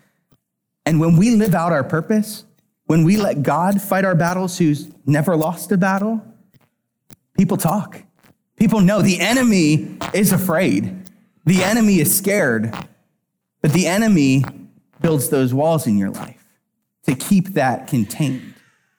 And 0.85 1.01
when 1.01 1.17
we 1.17 1.31
live 1.31 1.53
out 1.53 1.73
our 1.73 1.83
purpose, 1.83 2.45
when 2.85 3.03
we 3.03 3.17
let 3.17 3.43
God 3.43 3.81
fight 3.81 4.05
our 4.05 4.15
battles, 4.15 4.57
who's 4.57 4.89
never 5.05 5.35
lost 5.35 5.71
a 5.71 5.77
battle, 5.77 6.21
people 7.37 7.57
talk. 7.57 8.03
People 8.57 8.79
know 8.79 9.01
the 9.01 9.19
enemy 9.19 9.97
is 10.13 10.31
afraid. 10.31 10.95
The 11.45 11.63
enemy 11.63 11.99
is 11.99 12.15
scared. 12.15 12.73
But 13.61 13.73
the 13.73 13.87
enemy 13.87 14.43
builds 15.01 15.29
those 15.29 15.53
walls 15.53 15.87
in 15.87 15.97
your 15.97 16.11
life 16.11 16.45
to 17.05 17.15
keep 17.15 17.49
that 17.49 17.87
contained. 17.87 18.53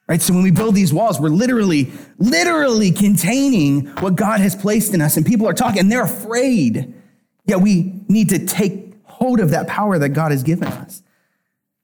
Right? 0.08 0.22
So 0.22 0.32
when 0.32 0.42
we 0.42 0.52
build 0.52 0.74
these 0.74 0.92
walls, 0.92 1.18
we're 1.18 1.30
literally, 1.30 1.90
literally 2.18 2.92
containing 2.92 3.86
what 3.96 4.14
God 4.14 4.40
has 4.40 4.54
placed 4.54 4.94
in 4.94 5.00
us. 5.00 5.16
And 5.16 5.26
people 5.26 5.48
are 5.48 5.52
talking, 5.52 5.80
and 5.80 5.90
they're 5.90 6.04
afraid. 6.04 6.94
Yet 7.44 7.60
we 7.60 7.92
need 8.08 8.28
to 8.28 8.46
take 8.46 8.94
hold 9.04 9.40
of 9.40 9.50
that 9.50 9.66
power 9.66 9.98
that 9.98 10.10
God 10.10 10.30
has 10.30 10.42
given 10.42 10.68
us. 10.68 11.02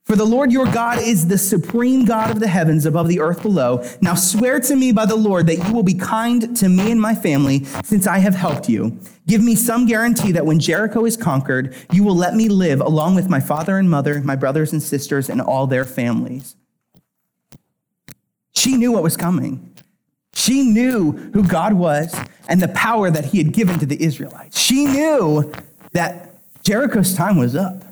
For 0.04 0.16
the 0.16 0.24
Lord 0.24 0.50
your 0.50 0.66
God 0.66 0.98
is 0.98 1.28
the 1.28 1.38
supreme 1.38 2.04
God 2.04 2.30
of 2.30 2.40
the 2.40 2.48
heavens 2.48 2.86
above 2.86 3.08
the 3.08 3.20
earth 3.20 3.42
below. 3.42 3.84
Now 4.00 4.14
swear 4.14 4.58
to 4.60 4.74
me 4.74 4.90
by 4.90 5.06
the 5.06 5.16
Lord 5.16 5.46
that 5.46 5.66
you 5.66 5.72
will 5.72 5.84
be 5.84 5.94
kind 5.94 6.56
to 6.56 6.68
me 6.68 6.90
and 6.90 7.00
my 7.00 7.14
family 7.14 7.64
since 7.84 8.06
I 8.06 8.18
have 8.18 8.34
helped 8.34 8.68
you. 8.68 8.98
Give 9.28 9.42
me 9.42 9.54
some 9.54 9.86
guarantee 9.86 10.32
that 10.32 10.44
when 10.44 10.58
Jericho 10.58 11.04
is 11.04 11.16
conquered, 11.16 11.76
you 11.92 12.02
will 12.02 12.16
let 12.16 12.34
me 12.34 12.48
live 12.48 12.80
along 12.80 13.14
with 13.14 13.30
my 13.30 13.38
father 13.38 13.78
and 13.78 13.88
mother, 13.88 14.20
my 14.20 14.34
brothers 14.34 14.72
and 14.72 14.82
sisters, 14.82 15.30
and 15.30 15.40
all 15.40 15.68
their 15.68 15.84
families. 15.84 16.56
She 18.52 18.76
knew 18.76 18.90
what 18.90 19.04
was 19.04 19.16
coming. 19.16 19.72
She 20.34 20.62
knew 20.62 21.12
who 21.12 21.46
God 21.46 21.74
was 21.74 22.14
and 22.48 22.60
the 22.60 22.68
power 22.68 23.10
that 23.10 23.26
he 23.26 23.38
had 23.38 23.52
given 23.52 23.78
to 23.78 23.86
the 23.86 24.02
Israelites. 24.02 24.58
She 24.58 24.86
knew 24.86 25.52
that 25.92 26.40
Jericho's 26.64 27.14
time 27.14 27.36
was 27.36 27.54
up. 27.54 27.84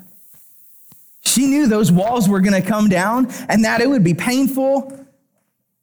She 1.21 1.47
knew 1.47 1.67
those 1.67 1.91
walls 1.91 2.27
were 2.27 2.41
going 2.41 2.59
to 2.61 2.67
come 2.67 2.89
down 2.89 3.27
and 3.47 3.63
that 3.63 3.81
it 3.81 3.89
would 3.89 4.03
be 4.03 4.13
painful 4.13 4.97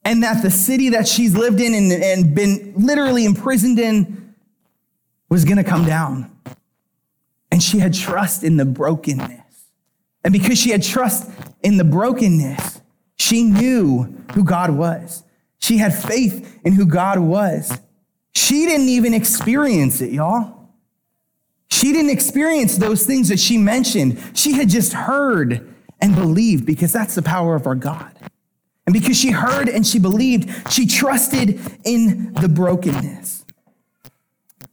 and 0.04 0.22
that 0.22 0.42
the 0.42 0.50
city 0.50 0.90
that 0.90 1.06
she's 1.06 1.34
lived 1.34 1.60
in 1.60 1.74
and, 1.74 1.92
and 1.92 2.34
been 2.34 2.72
literally 2.76 3.24
imprisoned 3.24 3.78
in 3.78 4.34
was 5.28 5.44
going 5.44 5.58
to 5.58 5.64
come 5.64 5.84
down. 5.84 6.30
And 7.50 7.62
she 7.62 7.78
had 7.78 7.94
trust 7.94 8.42
in 8.42 8.56
the 8.56 8.64
brokenness. 8.64 9.66
And 10.24 10.32
because 10.32 10.58
she 10.58 10.70
had 10.70 10.82
trust 10.82 11.30
in 11.62 11.76
the 11.76 11.84
brokenness, 11.84 12.80
she 13.16 13.42
knew 13.42 14.04
who 14.34 14.44
God 14.44 14.70
was. 14.70 15.22
She 15.58 15.78
had 15.78 15.94
faith 15.94 16.58
in 16.64 16.72
who 16.72 16.86
God 16.86 17.18
was. 17.18 17.76
She 18.32 18.66
didn't 18.66 18.88
even 18.88 19.14
experience 19.14 20.00
it, 20.00 20.12
y'all. 20.12 20.57
She 21.78 21.92
didn't 21.92 22.10
experience 22.10 22.76
those 22.76 23.06
things 23.06 23.28
that 23.28 23.38
she 23.38 23.56
mentioned. 23.56 24.20
She 24.34 24.54
had 24.54 24.68
just 24.68 24.92
heard 24.92 25.72
and 26.00 26.16
believed 26.16 26.66
because 26.66 26.92
that's 26.92 27.14
the 27.14 27.22
power 27.22 27.54
of 27.54 27.68
our 27.68 27.76
God. 27.76 28.12
And 28.84 28.92
because 28.92 29.16
she 29.16 29.30
heard 29.30 29.68
and 29.68 29.86
she 29.86 30.00
believed, 30.00 30.72
she 30.72 30.86
trusted 30.86 31.60
in 31.84 32.32
the 32.32 32.48
brokenness. 32.48 33.44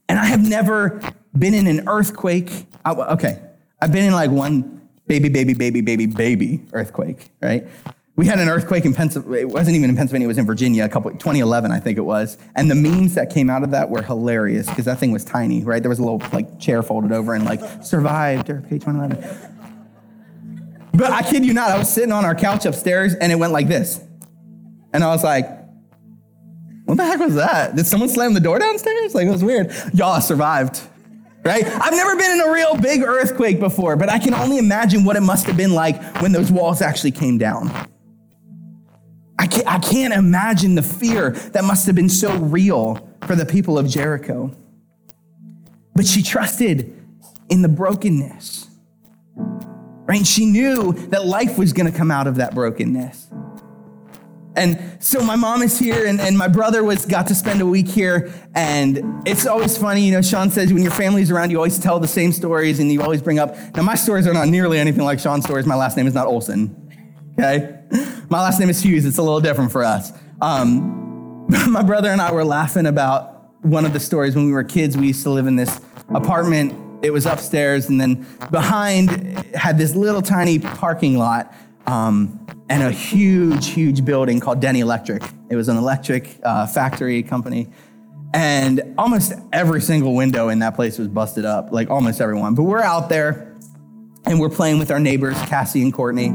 And 0.09 0.17
I 0.17 0.25
have 0.25 0.47
never 0.49 0.99
been 1.37 1.53
in 1.53 1.67
an 1.67 1.87
earthquake. 1.87 2.65
Okay, 2.87 3.39
I've 3.79 3.91
been 3.91 4.05
in 4.05 4.13
like 4.13 4.31
one 4.31 4.89
baby, 5.05 5.29
baby, 5.29 5.53
baby, 5.53 5.81
baby, 5.81 6.07
baby 6.07 6.65
earthquake, 6.73 7.29
right? 7.39 7.67
We 8.17 8.25
had 8.27 8.39
an 8.39 8.47
earthquake 8.47 8.85
in 8.85 8.93
Pennsylvania. 8.93 9.41
It 9.41 9.49
wasn't 9.49 9.75
even 9.75 9.89
in 9.89 9.97
Pennsylvania. 9.97 10.25
It 10.25 10.29
was 10.29 10.37
in 10.37 10.45
Virginia, 10.45 10.85
a 10.85 10.89
couple 10.89 11.11
2011, 11.11 11.71
I 11.71 11.81
think 11.81 11.97
it 11.97 12.01
was. 12.01 12.37
And 12.55 12.71
the 12.71 12.75
memes 12.75 13.15
that 13.15 13.29
came 13.29 13.49
out 13.49 13.63
of 13.63 13.71
that 13.71 13.89
were 13.89 14.01
hilarious 14.01 14.69
because 14.69 14.85
that 14.85 14.99
thing 14.99 15.11
was 15.11 15.25
tiny, 15.25 15.63
right? 15.65 15.83
There 15.83 15.89
was 15.89 15.99
a 15.99 16.03
little 16.03 16.21
like 16.31 16.57
chair 16.57 16.81
folded 16.81 17.11
over 17.11 17.33
and 17.33 17.43
like 17.43 17.59
survived 17.83 18.49
earthquake 18.49 18.81
2011. 18.81 19.51
But 20.93 21.11
I 21.11 21.23
kid 21.23 21.43
you 21.45 21.53
not, 21.53 21.71
I 21.71 21.77
was 21.77 21.91
sitting 21.91 22.13
on 22.13 22.23
our 22.23 22.35
couch 22.35 22.65
upstairs 22.65 23.15
and 23.15 23.33
it 23.33 23.35
went 23.35 23.51
like 23.51 23.67
this, 23.67 23.99
and 24.93 25.03
I 25.03 25.07
was 25.07 25.25
like, 25.25 25.45
"What 26.85 26.95
the 26.95 27.03
heck 27.03 27.19
was 27.19 27.35
that? 27.35 27.75
Did 27.75 27.85
someone 27.85 28.07
slam 28.07 28.33
the 28.33 28.39
door 28.39 28.59
downstairs? 28.59 29.13
Like 29.13 29.27
it 29.27 29.31
was 29.31 29.43
weird." 29.43 29.73
Y'all 29.93 30.21
survived 30.21 30.81
right? 31.43 31.63
I've 31.63 31.93
never 31.93 32.15
been 32.15 32.31
in 32.31 32.41
a 32.41 32.51
real 32.51 32.75
big 32.75 33.03
earthquake 33.03 33.59
before, 33.59 33.95
but 33.95 34.09
I 34.09 34.17
can 34.17 34.33
only 34.33 34.57
imagine 34.57 35.03
what 35.03 35.15
it 35.15 35.21
must 35.21 35.45
have 35.45 35.55
been 35.55 35.73
like 35.73 36.01
when 36.19 36.31
those 36.31 36.51
walls 36.51 36.81
actually 36.81 37.11
came 37.11 37.37
down. 37.37 37.71
I 39.45 39.47
can't, 39.47 39.67
I 39.67 39.77
can't 39.77 40.11
imagine 40.11 40.73
the 40.73 40.81
fear 40.81 41.29
that 41.29 41.63
must 41.63 41.85
have 41.85 41.93
been 41.93 42.09
so 42.09 42.35
real 42.35 43.07
for 43.27 43.35
the 43.35 43.45
people 43.45 43.77
of 43.77 43.87
Jericho. 43.87 44.51
But 45.93 46.07
she 46.07 46.23
trusted 46.23 46.99
in 47.47 47.61
the 47.61 47.67
brokenness, 47.67 48.67
right? 50.07 50.25
She 50.25 50.47
knew 50.47 50.93
that 51.09 51.27
life 51.27 51.59
was 51.59 51.73
going 51.73 51.91
to 51.91 51.95
come 51.95 52.09
out 52.09 52.25
of 52.25 52.37
that 52.37 52.55
brokenness. 52.55 53.27
And 54.55 54.97
so 54.99 55.23
my 55.23 55.35
mom 55.35 55.61
is 55.61 55.77
here, 55.77 56.07
and, 56.07 56.19
and 56.19 56.35
my 56.35 56.47
brother 56.47 56.83
was 56.83 57.05
got 57.05 57.27
to 57.27 57.35
spend 57.35 57.61
a 57.61 57.67
week 57.67 57.87
here. 57.87 58.33
And 58.55 59.27
it's 59.27 59.45
always 59.45 59.77
funny, 59.77 60.07
you 60.07 60.11
know. 60.11 60.23
Sean 60.23 60.49
says 60.49 60.73
when 60.73 60.81
your 60.81 60.91
family's 60.91 61.29
around, 61.29 61.51
you 61.51 61.57
always 61.57 61.77
tell 61.77 61.99
the 61.99 62.07
same 62.07 62.31
stories, 62.31 62.79
and 62.79 62.91
you 62.91 63.03
always 63.03 63.21
bring 63.21 63.37
up. 63.37 63.55
Now 63.75 63.83
my 63.83 63.95
stories 63.95 64.25
are 64.25 64.33
not 64.33 64.47
nearly 64.47 64.79
anything 64.79 65.03
like 65.03 65.19
Sean's 65.19 65.43
stories. 65.43 65.67
My 65.67 65.75
last 65.75 65.97
name 65.97 66.07
is 66.07 66.15
not 66.15 66.25
Olson. 66.25 66.81
Okay, 67.37 67.74
my 68.29 68.41
last 68.41 68.59
name 68.59 68.69
is 68.69 68.81
Hughes. 68.81 69.05
It's 69.05 69.17
a 69.17 69.21
little 69.21 69.41
different 69.41 69.71
for 69.71 69.83
us. 69.83 70.11
Um, 70.41 71.45
my 71.69 71.83
brother 71.83 72.09
and 72.09 72.21
I 72.21 72.31
were 72.31 72.45
laughing 72.45 72.85
about 72.85 73.53
one 73.63 73.85
of 73.85 73.93
the 73.93 73.99
stories 73.99 74.35
when 74.35 74.45
we 74.45 74.51
were 74.51 74.63
kids. 74.63 74.97
We 74.97 75.07
used 75.07 75.23
to 75.23 75.29
live 75.29 75.47
in 75.47 75.55
this 75.55 75.79
apartment. 76.09 76.73
It 77.03 77.11
was 77.11 77.25
upstairs, 77.25 77.89
and 77.89 77.99
then 77.99 78.25
behind 78.51 79.09
had 79.55 79.77
this 79.77 79.95
little 79.95 80.21
tiny 80.21 80.59
parking 80.59 81.17
lot. 81.17 81.53
Um, 81.87 82.39
and 82.67 82.81
a 82.81 82.91
huge, 82.91 83.67
huge 83.67 84.03
building 84.03 84.39
called 84.39 84.59
Denny 84.59 84.79
Electric. 84.79 85.21
It 85.49 85.55
was 85.55 85.67
an 85.67 85.77
electric 85.77 86.39
uh, 86.43 86.65
factory 86.65 87.21
company. 87.21 87.67
And 88.33 88.95
almost 88.97 89.33
every 89.53 89.81
single 89.81 90.15
window 90.15 90.49
in 90.49 90.59
that 90.59 90.75
place 90.75 90.97
was 90.97 91.07
busted 91.07 91.45
up, 91.45 91.71
like 91.71 91.91
almost 91.91 92.19
everyone. 92.21 92.55
But 92.55 92.63
we're 92.63 92.81
out 92.81 93.07
there 93.07 93.55
and 94.25 94.39
we're 94.39 94.49
playing 94.49 94.79
with 94.79 94.89
our 94.89 94.99
neighbors, 94.99 95.37
Cassie 95.43 95.83
and 95.83 95.93
Courtney, 95.93 96.33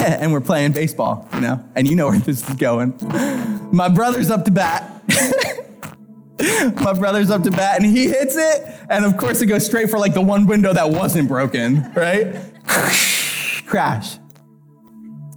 and 0.06 0.32
we're 0.32 0.40
playing 0.40 0.72
baseball, 0.72 1.28
you 1.34 1.40
know? 1.40 1.62
And 1.74 1.86
you 1.86 1.94
know 1.94 2.08
where 2.08 2.18
this 2.18 2.48
is 2.48 2.56
going. 2.56 2.94
My 3.70 3.88
brother's 3.88 4.30
up 4.30 4.46
to 4.46 4.50
bat. 4.50 5.02
My 6.76 6.94
brother's 6.94 7.30
up 7.30 7.42
to 7.42 7.50
bat 7.50 7.82
and 7.82 7.84
he 7.84 8.08
hits 8.08 8.34
it. 8.34 8.86
And 8.88 9.04
of 9.04 9.18
course, 9.18 9.42
it 9.42 9.46
goes 9.46 9.66
straight 9.66 9.90
for 9.90 9.98
like 9.98 10.14
the 10.14 10.22
one 10.22 10.46
window 10.46 10.72
that 10.72 10.88
wasn't 10.88 11.28
broken, 11.28 11.92
right? 11.92 12.34
Crash. 13.66 14.18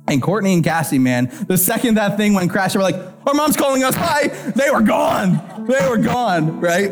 And 0.07 0.21
Courtney 0.21 0.53
and 0.53 0.63
Cassie, 0.63 0.99
man, 0.99 1.29
the 1.47 1.57
second 1.57 1.95
that 1.95 2.15
thing 2.15 2.33
went 2.33 2.49
crash, 2.49 2.73
they 2.73 2.79
were 2.79 2.83
like, 2.83 2.95
our 3.27 3.33
mom's 3.33 3.57
calling 3.57 3.83
us, 3.83 3.95
hi. 3.95 4.27
They 4.27 4.69
were 4.69 4.81
gone. 4.81 5.65
They 5.65 5.89
were 5.89 5.97
gone, 5.97 6.59
right? 6.59 6.91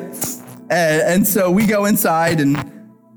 And, 0.70 1.02
and 1.02 1.28
so 1.28 1.52
we 1.52 1.66
go 1.66 1.86
inside, 1.86 2.40
and 2.40 2.58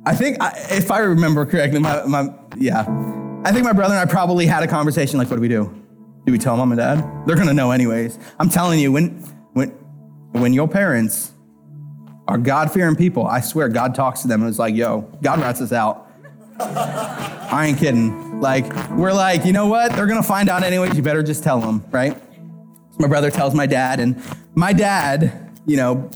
I 0.05 0.17
think, 0.17 0.39
if 0.71 0.91
I 0.91 0.99
remember 0.99 1.47
correctly, 1.47 1.79
my, 1.79 2.05
my, 2.05 2.29
yeah, 2.57 2.85
I 3.45 3.53
think 3.53 3.65
my 3.65 3.75
brother 3.75 3.95
and 3.95 4.09
I 4.09 4.11
probably 4.11 4.47
had 4.47 4.63
a 4.63 4.67
conversation 4.67 5.19
like, 5.19 5.29
what 5.29 5.37
do 5.37 5.43
we 5.43 5.49
do? 5.49 5.65
Do 6.25 6.33
we 6.33 6.39
tell 6.39 6.57
mom 6.57 6.73
and 6.73 6.79
dad? 6.79 7.27
They're 7.27 7.37
gonna 7.37 7.53
know 7.53 7.73
anyways. 7.73 8.19
I'm 8.41 8.49
telling 8.49 8.81
you, 8.81 8.91
when, 8.91 9.11
when, 9.53 9.69
when 10.33 10.55
your 10.55 10.67
parents 10.67 11.33
are 12.27 12.39
God 12.39 12.73
fearing 12.73 12.97
people, 12.97 13.27
I 13.27 13.41
swear 13.41 13.69
God 13.69 13.95
talks 13.95 14.23
to 14.23 14.29
them 14.29 14.41
and 14.41 14.49
it's 14.49 14.59
like, 14.59 14.75
yo, 14.75 15.03
God 15.23 15.41
rats 15.41 15.61
us 15.61 15.73
out. 15.73 16.11
I 16.59 17.67
ain't 17.67 17.79
kidding. 17.79 18.41
Like, 18.41 18.65
we're 18.93 19.13
like, 19.13 19.45
you 19.45 19.53
know 19.53 19.67
what? 19.67 19.93
They're 19.93 20.07
gonna 20.07 20.23
find 20.23 20.49
out 20.49 20.63
anyways. 20.63 20.97
You 20.97 21.03
better 21.03 21.23
just 21.23 21.45
tell 21.45 21.61
them, 21.61 21.85
right? 21.91 22.17
So 22.93 22.97
my 22.99 23.09
brother 23.09 23.31
tells 23.31 23.55
my 23.55 23.67
dad, 23.67 24.01
and 24.01 24.23
my 24.55 24.73
dad, 24.73 25.51
you 25.67 25.77
know, 25.77 26.09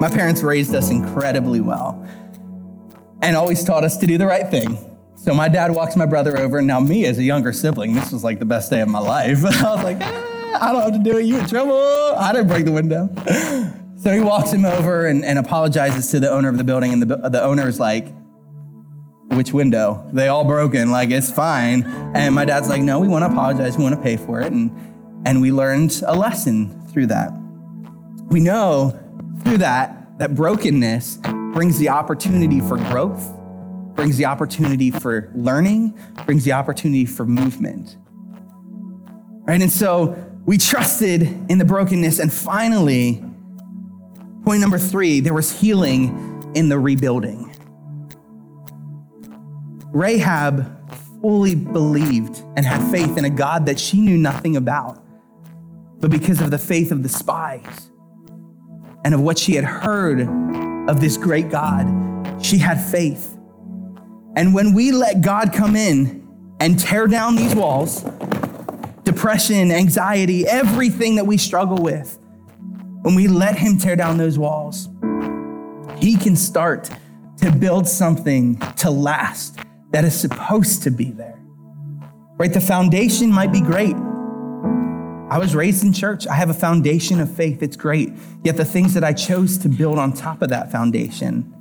my 0.00 0.08
parents 0.08 0.42
raised 0.42 0.74
us 0.74 0.90
incredibly 0.90 1.60
well 1.60 2.04
and 3.22 3.36
always 3.36 3.62
taught 3.62 3.84
us 3.84 3.96
to 3.98 4.06
do 4.06 4.18
the 4.18 4.26
right 4.26 4.50
thing. 4.50 4.95
So 5.16 5.34
my 5.34 5.48
dad 5.48 5.72
walks 5.72 5.96
my 5.96 6.06
brother 6.06 6.38
over, 6.38 6.60
now 6.62 6.78
me 6.78 7.06
as 7.06 7.18
a 7.18 7.22
younger 7.22 7.52
sibling, 7.52 7.94
this 7.94 8.12
was 8.12 8.22
like 8.22 8.38
the 8.38 8.44
best 8.44 8.70
day 8.70 8.80
of 8.80 8.88
my 8.88 8.98
life. 8.98 9.38
I 9.44 9.74
was 9.74 9.84
like, 9.84 9.98
ah, 10.00 10.58
I 10.60 10.72
don't 10.72 10.82
have 10.82 10.92
to 10.92 11.10
do 11.10 11.18
it. 11.18 11.24
You 11.24 11.38
in 11.38 11.46
trouble? 11.46 11.74
I 12.16 12.32
didn't 12.32 12.48
break 12.48 12.64
the 12.64 12.72
window. 12.72 13.08
So 13.98 14.12
he 14.12 14.20
walks 14.20 14.52
him 14.52 14.64
over 14.64 15.06
and, 15.06 15.24
and 15.24 15.38
apologizes 15.38 16.10
to 16.12 16.20
the 16.20 16.30
owner 16.30 16.48
of 16.48 16.58
the 16.58 16.64
building, 16.64 16.92
and 16.92 17.02
the, 17.02 17.16
the 17.28 17.42
owner's 17.42 17.80
like, 17.80 18.06
which 19.30 19.52
window? 19.52 20.08
They 20.12 20.28
all 20.28 20.44
broken, 20.44 20.90
like 20.90 21.10
it's 21.10 21.30
fine. 21.30 21.82
And 22.14 22.34
my 22.34 22.44
dad's 22.44 22.68
like, 22.68 22.82
no, 22.82 23.00
we 23.00 23.08
want 23.08 23.24
to 23.24 23.30
apologize, 23.30 23.76
we 23.76 23.82
want 23.82 23.96
to 23.96 24.00
pay 24.00 24.16
for 24.16 24.40
it. 24.40 24.52
And 24.52 24.70
and 25.26 25.40
we 25.40 25.50
learned 25.50 26.02
a 26.06 26.14
lesson 26.14 26.86
through 26.88 27.06
that. 27.06 27.32
We 28.28 28.38
know 28.38 28.96
through 29.42 29.58
that 29.58 30.18
that 30.18 30.34
brokenness 30.34 31.18
brings 31.52 31.78
the 31.78 31.88
opportunity 31.88 32.60
for 32.60 32.76
growth, 32.76 33.35
brings 33.96 34.16
the 34.16 34.26
opportunity 34.26 34.90
for 34.90 35.32
learning, 35.34 35.98
brings 36.26 36.44
the 36.44 36.52
opportunity 36.52 37.06
for 37.06 37.24
movement. 37.24 37.96
Right? 39.46 39.60
And 39.60 39.72
so 39.72 40.16
we 40.44 40.58
trusted 40.58 41.22
in 41.50 41.58
the 41.58 41.64
brokenness. 41.64 42.18
And 42.18 42.32
finally, 42.32 43.24
point 44.44 44.60
number 44.60 44.78
three, 44.78 45.20
there 45.20 45.34
was 45.34 45.60
healing 45.60 46.52
in 46.54 46.68
the 46.68 46.78
rebuilding. 46.78 47.52
Rahab 49.92 50.72
fully 51.22 51.54
believed 51.54 52.42
and 52.56 52.66
had 52.66 52.90
faith 52.90 53.16
in 53.16 53.24
a 53.24 53.30
God 53.30 53.66
that 53.66 53.80
she 53.80 54.00
knew 54.00 54.18
nothing 54.18 54.56
about. 54.56 55.02
But 55.98 56.10
because 56.10 56.40
of 56.40 56.50
the 56.50 56.58
faith 56.58 56.92
of 56.92 57.02
the 57.02 57.08
spies 57.08 57.90
and 59.04 59.14
of 59.14 59.20
what 59.20 59.38
she 59.38 59.54
had 59.54 59.64
heard 59.64 60.28
of 60.88 61.00
this 61.00 61.16
great 61.16 61.50
God, 61.50 61.86
she 62.44 62.58
had 62.58 62.78
faith. 62.78 63.35
And 64.36 64.52
when 64.52 64.74
we 64.74 64.92
let 64.92 65.22
God 65.22 65.54
come 65.54 65.74
in 65.74 66.28
and 66.60 66.78
tear 66.78 67.06
down 67.06 67.36
these 67.36 67.54
walls, 67.54 68.02
depression, 69.02 69.72
anxiety, 69.72 70.46
everything 70.46 71.16
that 71.16 71.24
we 71.24 71.38
struggle 71.38 71.78
with, 71.82 72.18
when 73.00 73.14
we 73.14 73.28
let 73.28 73.56
Him 73.56 73.78
tear 73.78 73.96
down 73.96 74.18
those 74.18 74.38
walls, 74.38 74.90
He 75.96 76.18
can 76.18 76.36
start 76.36 76.90
to 77.38 77.50
build 77.50 77.88
something 77.88 78.58
to 78.76 78.90
last 78.90 79.58
that 79.92 80.04
is 80.04 80.18
supposed 80.18 80.82
to 80.82 80.90
be 80.90 81.12
there. 81.12 81.38
Right? 82.36 82.52
The 82.52 82.60
foundation 82.60 83.32
might 83.32 83.52
be 83.52 83.62
great. 83.62 83.96
I 85.28 85.38
was 85.38 85.54
raised 85.54 85.82
in 85.82 85.94
church. 85.94 86.26
I 86.26 86.34
have 86.34 86.50
a 86.50 86.54
foundation 86.54 87.20
of 87.20 87.30
faith. 87.34 87.62
It's 87.62 87.76
great. 87.76 88.12
Yet 88.44 88.58
the 88.58 88.66
things 88.66 88.92
that 88.94 89.02
I 89.02 89.14
chose 89.14 89.56
to 89.58 89.70
build 89.70 89.98
on 89.98 90.12
top 90.12 90.42
of 90.42 90.50
that 90.50 90.70
foundation 90.70 91.55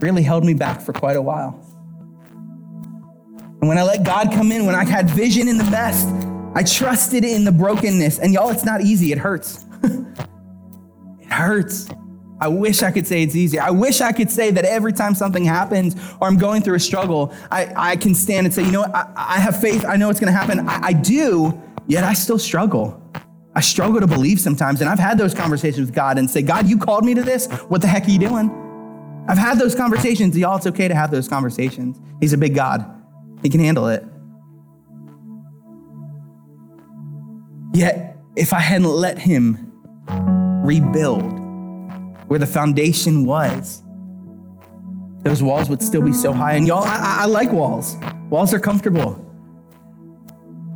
really 0.00 0.22
held 0.22 0.44
me 0.44 0.54
back 0.54 0.80
for 0.80 0.92
quite 0.92 1.16
a 1.16 1.22
while. 1.22 1.60
And 3.60 3.68
when 3.68 3.78
I 3.78 3.82
let 3.82 4.04
God 4.04 4.32
come 4.32 4.52
in, 4.52 4.66
when 4.66 4.74
I 4.74 4.84
had 4.84 5.08
vision 5.10 5.48
in 5.48 5.58
the 5.58 5.64
best, 5.64 6.08
I 6.54 6.62
trusted 6.62 7.24
in 7.24 7.44
the 7.44 7.52
brokenness. 7.52 8.18
And 8.18 8.32
y'all, 8.32 8.50
it's 8.50 8.64
not 8.64 8.80
easy. 8.80 9.12
It 9.12 9.18
hurts. 9.18 9.64
it 9.82 11.28
hurts. 11.28 11.88
I 12.38 12.48
wish 12.48 12.82
I 12.82 12.90
could 12.90 13.06
say 13.06 13.22
it's 13.22 13.34
easy. 13.34 13.58
I 13.58 13.70
wish 13.70 14.00
I 14.00 14.12
could 14.12 14.30
say 14.30 14.50
that 14.50 14.64
every 14.64 14.92
time 14.92 15.14
something 15.14 15.44
happens 15.44 15.96
or 16.20 16.28
I'm 16.28 16.36
going 16.36 16.62
through 16.62 16.74
a 16.76 16.80
struggle, 16.80 17.32
I, 17.50 17.72
I 17.74 17.96
can 17.96 18.14
stand 18.14 18.46
and 18.46 18.54
say, 18.54 18.62
you 18.62 18.72
know 18.72 18.82
what, 18.82 18.94
I, 18.94 19.10
I 19.16 19.38
have 19.38 19.58
faith, 19.58 19.86
I 19.86 19.96
know 19.96 20.10
it's 20.10 20.20
gonna 20.20 20.32
happen. 20.32 20.68
I, 20.68 20.88
I 20.88 20.92
do, 20.92 21.58
yet 21.86 22.04
I 22.04 22.12
still 22.12 22.38
struggle. 22.38 23.02
I 23.54 23.62
struggle 23.62 24.00
to 24.00 24.06
believe 24.06 24.38
sometimes. 24.38 24.82
And 24.82 24.90
I've 24.90 24.98
had 24.98 25.16
those 25.16 25.32
conversations 25.32 25.86
with 25.86 25.94
God 25.94 26.18
and 26.18 26.30
say, 26.30 26.42
God, 26.42 26.68
you 26.68 26.76
called 26.76 27.06
me 27.06 27.14
to 27.14 27.22
this. 27.22 27.50
What 27.68 27.80
the 27.80 27.86
heck 27.86 28.06
are 28.06 28.10
you 28.10 28.18
doing? 28.18 28.65
I've 29.28 29.38
had 29.38 29.58
those 29.58 29.74
conversations. 29.74 30.36
Y'all, 30.36 30.56
it's 30.56 30.66
okay 30.66 30.88
to 30.88 30.94
have 30.94 31.10
those 31.10 31.28
conversations. 31.28 32.00
He's 32.20 32.32
a 32.32 32.38
big 32.38 32.54
God, 32.54 32.84
He 33.42 33.48
can 33.48 33.60
handle 33.60 33.88
it. 33.88 34.04
Yet, 37.74 38.16
if 38.36 38.52
I 38.52 38.60
hadn't 38.60 38.88
let 38.88 39.18
Him 39.18 39.72
rebuild, 40.64 41.22
where 42.28 42.38
the 42.38 42.46
foundation 42.46 43.24
was, 43.24 43.82
those 45.22 45.42
walls 45.42 45.68
would 45.68 45.82
still 45.82 46.02
be 46.02 46.12
so 46.12 46.32
high. 46.32 46.54
And 46.54 46.66
y'all, 46.66 46.84
I, 46.84 47.18
I 47.20 47.26
like 47.26 47.50
walls. 47.50 47.96
Walls 48.30 48.54
are 48.54 48.60
comfortable. 48.60 49.22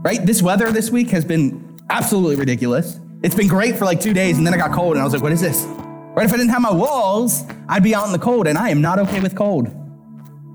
Right? 0.03 0.25
This 0.25 0.43
weather 0.43 0.73
this 0.73 0.91
week 0.91 1.11
has 1.11 1.25
been 1.25 1.79
absolutely 1.89 2.37
ridiculous. 2.37 2.99
It's 3.23 3.35
been 3.35 3.49
great 3.49 3.77
for 3.77 3.85
like 3.85 4.01
two 4.01 4.15
days, 4.15 4.39
and 4.39 4.47
then 4.47 4.55
I 4.55 4.57
got 4.57 4.73
cold, 4.73 4.95
and 4.95 5.01
I 5.01 5.05
was 5.05 5.13
like, 5.13 5.23
what 5.23 5.33
is 5.33 5.41
this? 5.41 5.67
Right? 6.15 6.27
If 6.27 6.33
I 6.33 6.37
didn't 6.37 6.51
have 6.51 6.63
my 6.63 6.73
walls, 6.73 7.45
I'd 7.69 7.85
be 7.85 7.95
out 7.95 8.07
in 8.07 8.13
the 8.13 8.19
cold, 8.19 8.47
and 8.47 8.59
I 8.59 8.71
am 8.71 8.81
not 8.81 8.99
okay 8.99 9.21
with 9.21 9.37
cold. 9.37 9.69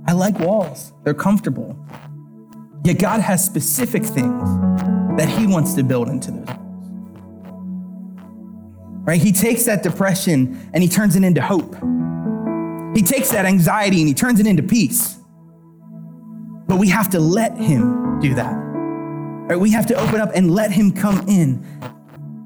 I 0.08 0.12
like 0.12 0.38
walls, 0.40 0.94
they're 1.04 1.14
comfortable. 1.14 1.78
Yet 2.84 3.00
God 3.00 3.22
has 3.22 3.44
specific 3.44 4.04
things 4.04 4.44
that 5.18 5.28
He 5.28 5.48
wants 5.48 5.74
to 5.74 5.84
build 5.84 6.10
into 6.10 6.32
those 6.32 6.46
walls. 6.46 6.62
Right? 9.08 9.22
He 9.22 9.32
takes 9.32 9.64
that 9.66 9.82
depression 9.82 10.70
and 10.74 10.84
He 10.84 10.90
turns 10.90 11.16
it 11.16 11.24
into 11.24 11.42
hope. 11.42 11.74
He 12.96 13.02
takes 13.02 13.32
that 13.32 13.46
anxiety 13.46 14.00
and 14.00 14.08
He 14.08 14.14
turns 14.14 14.40
it 14.40 14.46
into 14.46 14.62
peace. 14.62 15.18
But 16.68 16.78
we 16.78 16.90
have 16.90 17.10
to 17.12 17.20
let 17.20 17.58
Him 17.58 18.20
do 18.20 18.36
that. 18.36 18.54
Right? 18.54 19.60
We 19.60 19.72
have 19.72 19.88
to 19.88 19.96
open 19.96 20.20
up 20.20 20.32
and 20.36 20.52
let 20.52 20.72
Him 20.72 20.92
come 20.92 21.28
in. 21.28 21.66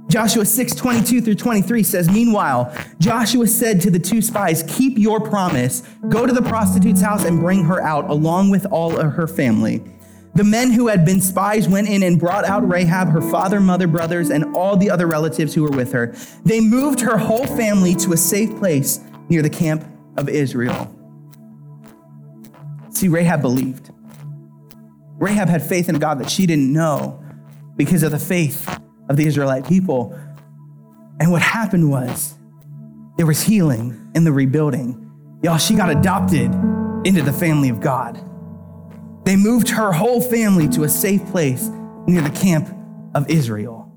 Joshua 0.10 0.43
6, 0.43 0.74
22 0.74 1.22
through 1.22 1.36
23 1.36 1.84
says, 1.84 2.10
Meanwhile, 2.10 2.76
Joshua 2.98 3.45
said 3.45 3.80
to 3.82 3.91
the 3.91 4.00
two 4.00 4.24
spies, 4.24 4.63
Keep 4.67 4.98
your 4.98 5.19
promise, 5.19 5.84
go 6.10 6.26
to 6.26 6.34
the 6.34 6.41
prostitute's 6.41 7.02
house 7.02 7.26
and 7.26 7.39
bring 7.39 7.63
her 7.65 7.80
out, 7.82 8.10
along 8.10 8.50
with 8.50 8.65
all 8.72 8.98
of 9.00 9.13
her 9.13 9.28
family. 9.28 9.84
The 10.34 10.43
men 10.43 10.72
who 10.72 10.88
had 10.88 11.06
been 11.06 11.22
spies 11.22 11.69
went 11.69 11.89
in 11.89 12.02
and 12.02 12.19
brought 12.19 12.43
out 12.43 12.67
Rahab, 12.67 13.10
her 13.10 13.22
father, 13.22 13.60
mother, 13.60 13.86
brothers, 13.88 14.32
and 14.32 14.56
all 14.56 14.76
the 14.76 14.89
other 14.89 15.06
relatives 15.06 15.54
who 15.54 15.62
were 15.62 15.72
with 15.72 15.91
her. 15.91 16.15
They 16.43 16.60
moved 16.60 17.00
her 17.02 17.17
whole 17.17 17.45
family 17.45 17.93
to 17.95 18.13
a 18.13 18.17
safe 18.17 18.56
place 18.58 19.00
near 19.30 19.43
the 19.43 19.50
camp 19.50 19.86
of 20.17 20.28
Israel. 20.28 20.95
See, 22.89 23.10
Rahab 23.10 23.41
believed. 23.41 23.91
Rahab 25.17 25.50
had 25.50 25.62
faith 25.62 25.88
in 25.88 26.00
God 26.00 26.19
that 26.19 26.32
she 26.32 26.48
didn't 26.48 26.72
know 26.74 27.24
because 27.76 28.02
of 28.02 28.12
the 28.12 28.19
faith 28.19 28.80
of 29.10 29.17
the 29.17 29.26
Israelite 29.26 29.67
people. 29.67 30.17
And 31.19 31.32
what 31.32 31.41
happened 31.41 31.89
was 31.89 32.36
there 33.17 33.26
was 33.26 33.41
healing 33.41 34.10
in 34.15 34.24
the 34.24 34.32
rebuilding. 34.32 35.12
Y'all, 35.43 35.58
she 35.58 35.76
got 35.76 35.89
adopted 35.89 36.54
into 37.06 37.22
the 37.22 37.34
family 37.34 37.69
of 37.69 37.82
God. 37.82 38.24
They 39.26 39.36
moved 39.36 39.69
her 39.69 39.91
whole 39.91 40.22
family 40.22 40.67
to 40.69 40.84
a 40.84 40.89
safe 40.89 41.26
place 41.28 41.69
near 42.08 42.22
the 42.22 42.30
camp 42.30 42.74
of 43.13 43.30
Israel 43.30 43.91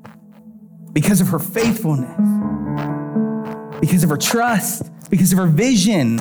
because 0.93 1.21
of 1.21 1.29
her 1.29 1.39
faithfulness, 1.39 2.21
because 3.81 4.05
of 4.05 4.11
her 4.11 4.17
trust, 4.17 4.91
because 5.11 5.33
of 5.33 5.39
her 5.39 5.47
vision. 5.47 6.21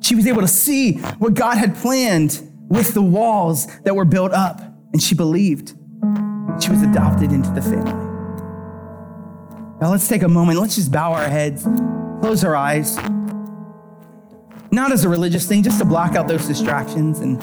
She 0.00 0.14
was 0.14 0.26
able 0.26 0.40
to 0.40 0.48
see 0.48 0.94
what 1.18 1.34
God 1.34 1.58
had 1.58 1.74
planned 1.76 2.40
with 2.68 2.94
the 2.94 3.02
walls 3.02 3.66
that 3.80 3.94
were 3.94 4.04
built 4.04 4.32
up, 4.32 4.60
and 4.92 5.02
she 5.02 5.14
believed. 5.14 5.74
She 6.60 6.70
was 6.70 6.82
adopted 6.82 7.32
into 7.32 7.50
the 7.50 7.62
family. 7.62 8.07
Now 9.80 9.90
let's 9.90 10.08
take 10.08 10.22
a 10.22 10.28
moment. 10.28 10.58
Let's 10.58 10.74
just 10.74 10.90
bow 10.90 11.12
our 11.12 11.28
heads, 11.28 11.62
close 12.20 12.42
our 12.42 12.56
eyes. 12.56 12.96
Not 14.70 14.92
as 14.92 15.04
a 15.04 15.08
religious 15.08 15.46
thing, 15.46 15.62
just 15.62 15.78
to 15.78 15.84
block 15.84 16.14
out 16.14 16.28
those 16.28 16.46
distractions 16.46 17.20
and 17.20 17.42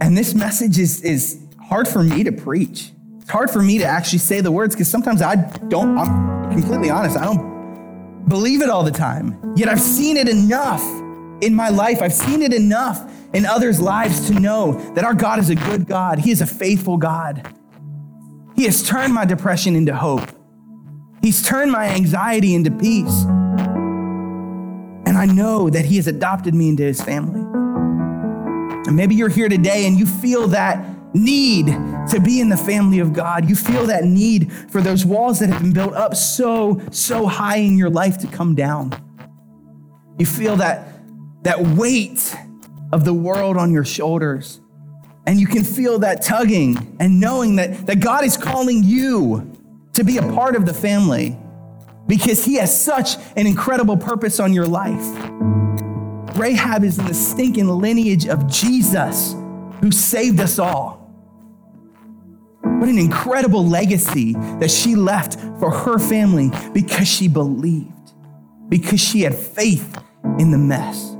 and 0.00 0.16
this 0.16 0.34
message 0.34 0.78
is, 0.78 1.02
is 1.02 1.40
hard 1.60 1.86
for 1.86 2.02
me 2.02 2.24
to 2.24 2.32
preach. 2.32 2.92
It's 3.20 3.30
hard 3.30 3.50
for 3.50 3.60
me 3.60 3.78
to 3.78 3.84
actually 3.84 4.20
say 4.20 4.40
the 4.40 4.50
words 4.50 4.74
because 4.74 4.88
sometimes 4.88 5.20
I 5.20 5.34
don't, 5.68 5.98
I'm 5.98 6.50
completely 6.50 6.88
honest, 6.88 7.18
I 7.18 7.24
don't 7.24 8.26
believe 8.28 8.62
it 8.62 8.70
all 8.70 8.84
the 8.84 8.90
time. 8.90 9.38
Yet 9.56 9.68
I've 9.68 9.80
seen 9.80 10.16
it 10.16 10.28
enough 10.28 10.82
in 11.42 11.54
my 11.54 11.68
life. 11.68 12.00
I've 12.00 12.12
seen 12.12 12.42
it 12.42 12.54
enough 12.54 13.12
in 13.34 13.44
others' 13.44 13.80
lives 13.80 14.28
to 14.28 14.40
know 14.40 14.72
that 14.94 15.04
our 15.04 15.14
God 15.14 15.40
is 15.40 15.50
a 15.50 15.54
good 15.54 15.86
God. 15.86 16.18
He 16.18 16.30
is 16.30 16.40
a 16.40 16.46
faithful 16.46 16.96
God. 16.96 17.57
He 18.58 18.64
has 18.64 18.82
turned 18.82 19.14
my 19.14 19.24
depression 19.24 19.76
into 19.76 19.94
hope. 19.94 20.28
He's 21.22 21.44
turned 21.44 21.70
my 21.70 21.90
anxiety 21.90 22.56
into 22.56 22.72
peace. 22.72 23.22
And 25.06 25.16
I 25.16 25.26
know 25.26 25.70
that 25.70 25.84
He 25.84 25.94
has 25.94 26.08
adopted 26.08 26.56
me 26.56 26.70
into 26.70 26.82
His 26.82 27.00
family. 27.00 27.38
And 28.88 28.96
maybe 28.96 29.14
you're 29.14 29.28
here 29.28 29.48
today 29.48 29.86
and 29.86 29.96
you 29.96 30.06
feel 30.06 30.48
that 30.48 30.84
need 31.14 31.66
to 31.66 32.20
be 32.20 32.40
in 32.40 32.48
the 32.48 32.56
family 32.56 32.98
of 32.98 33.12
God. 33.12 33.48
You 33.48 33.54
feel 33.54 33.86
that 33.86 34.02
need 34.02 34.52
for 34.52 34.80
those 34.80 35.06
walls 35.06 35.38
that 35.38 35.50
have 35.50 35.62
been 35.62 35.72
built 35.72 35.94
up 35.94 36.16
so, 36.16 36.82
so 36.90 37.26
high 37.26 37.58
in 37.58 37.78
your 37.78 37.90
life 37.90 38.18
to 38.18 38.26
come 38.26 38.56
down. 38.56 38.92
You 40.18 40.26
feel 40.26 40.56
that, 40.56 40.88
that 41.44 41.60
weight 41.60 42.34
of 42.92 43.04
the 43.04 43.14
world 43.14 43.56
on 43.56 43.70
your 43.70 43.84
shoulders. 43.84 44.60
And 45.28 45.38
you 45.38 45.46
can 45.46 45.62
feel 45.62 45.98
that 45.98 46.22
tugging 46.22 46.96
and 46.98 47.20
knowing 47.20 47.56
that, 47.56 47.86
that 47.86 48.00
God 48.00 48.24
is 48.24 48.38
calling 48.38 48.82
you 48.82 49.52
to 49.92 50.02
be 50.02 50.16
a 50.16 50.22
part 50.22 50.56
of 50.56 50.64
the 50.64 50.72
family 50.72 51.36
because 52.06 52.46
He 52.46 52.54
has 52.54 52.74
such 52.74 53.16
an 53.36 53.46
incredible 53.46 53.98
purpose 53.98 54.40
on 54.40 54.54
your 54.54 54.64
life. 54.64 55.04
Rahab 56.34 56.82
is 56.82 56.98
in 56.98 57.04
the 57.04 57.12
stinking 57.12 57.68
lineage 57.68 58.26
of 58.26 58.50
Jesus 58.50 59.34
who 59.82 59.90
saved 59.90 60.40
us 60.40 60.58
all. 60.58 61.12
What 62.62 62.88
an 62.88 62.96
incredible 62.96 63.68
legacy 63.68 64.32
that 64.32 64.70
she 64.70 64.96
left 64.96 65.38
for 65.60 65.70
her 65.70 65.98
family 65.98 66.50
because 66.72 67.06
she 67.06 67.28
believed, 67.28 68.14
because 68.70 68.98
she 68.98 69.20
had 69.20 69.34
faith 69.34 70.02
in 70.38 70.52
the 70.52 70.58
mess. 70.58 71.17